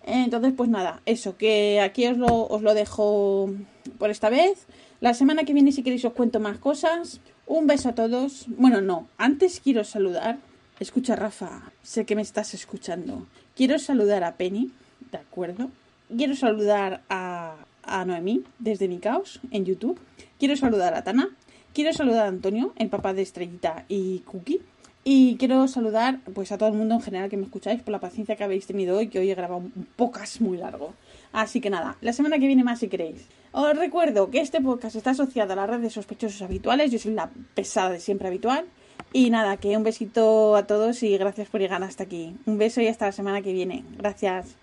Entonces, 0.05 0.53
pues 0.55 0.69
nada, 0.69 1.01
eso, 1.05 1.37
que 1.37 1.79
aquí 1.81 2.07
os 2.07 2.17
lo, 2.17 2.47
os 2.47 2.61
lo 2.61 2.73
dejo 2.73 3.49
por 3.97 4.09
esta 4.09 4.29
vez. 4.29 4.65
La 4.99 5.13
semana 5.13 5.43
que 5.43 5.53
viene, 5.53 5.71
si 5.71 5.83
queréis, 5.83 6.05
os 6.05 6.13
cuento 6.13 6.39
más 6.39 6.57
cosas. 6.57 7.19
Un 7.47 7.67
beso 7.67 7.89
a 7.89 7.95
todos. 7.95 8.45
Bueno, 8.47 8.81
no, 8.81 9.07
antes 9.17 9.59
quiero 9.59 9.83
saludar. 9.83 10.37
Escucha, 10.79 11.15
Rafa, 11.15 11.71
sé 11.81 12.05
que 12.05 12.15
me 12.15 12.21
estás 12.21 12.53
escuchando. 12.53 13.27
Quiero 13.55 13.79
saludar 13.79 14.23
a 14.23 14.35
Penny, 14.35 14.71
¿de 15.11 15.17
acuerdo? 15.17 15.69
Quiero 16.15 16.35
saludar 16.35 17.01
a, 17.09 17.55
a 17.83 18.05
Noemí 18.05 18.43
desde 18.59 18.87
mi 18.87 18.99
caos 18.99 19.39
en 19.51 19.65
YouTube. 19.65 19.99
Quiero 20.39 20.55
saludar 20.55 20.93
a 20.95 21.03
Tana 21.03 21.29
Quiero 21.73 21.91
saludar 21.91 22.25
a 22.25 22.29
Antonio, 22.29 22.71
el 22.77 22.89
papá 22.89 23.15
de 23.15 23.23
Estrellita 23.23 23.85
y 23.89 24.19
Cookie. 24.19 24.61
Y 25.05 25.35
quiero 25.37 25.67
saludar 25.67 26.19
pues 26.33 26.51
a 26.51 26.57
todo 26.57 26.69
el 26.69 26.75
mundo 26.75 26.95
en 26.95 27.01
general 27.01 27.29
que 27.29 27.35
me 27.35 27.43
escucháis 27.43 27.81
por 27.81 27.91
la 27.91 27.99
paciencia 27.99 28.35
que 28.35 28.43
habéis 28.43 28.65
tenido 28.65 28.97
hoy, 28.97 29.07
que 29.07 29.19
hoy 29.19 29.29
he 29.29 29.35
grabado 29.35 29.57
un 29.57 29.87
podcast 29.95 30.39
muy 30.39 30.57
largo. 30.57 30.93
Así 31.33 31.59
que 31.59 31.69
nada, 31.69 31.97
la 32.01 32.13
semana 32.13 32.39
que 32.39 32.47
viene 32.47 32.63
más 32.63 32.79
si 32.79 32.87
queréis. 32.87 33.27
Os 33.51 33.77
recuerdo 33.77 34.31
que 34.31 34.39
este 34.39 34.61
podcast 34.61 34.95
está 34.95 35.11
asociado 35.11 35.53
a 35.53 35.55
la 35.57 35.67
red 35.67 35.79
de 35.79 35.89
sospechosos 35.89 36.41
habituales. 36.41 36.91
Yo 36.91 36.99
soy 36.99 37.13
la 37.13 37.29
pesada 37.53 37.89
de 37.89 37.99
siempre 37.99 38.27
habitual. 38.29 38.65
Y 39.11 39.29
nada, 39.29 39.57
que 39.57 39.75
un 39.75 39.83
besito 39.83 40.55
a 40.55 40.65
todos 40.65 41.03
y 41.03 41.17
gracias 41.17 41.49
por 41.49 41.59
llegar 41.59 41.83
hasta 41.83 42.03
aquí. 42.03 42.35
Un 42.45 42.57
beso 42.57 42.81
y 42.81 42.87
hasta 42.87 43.05
la 43.05 43.11
semana 43.11 43.41
que 43.41 43.53
viene. 43.53 43.83
Gracias. 43.97 44.62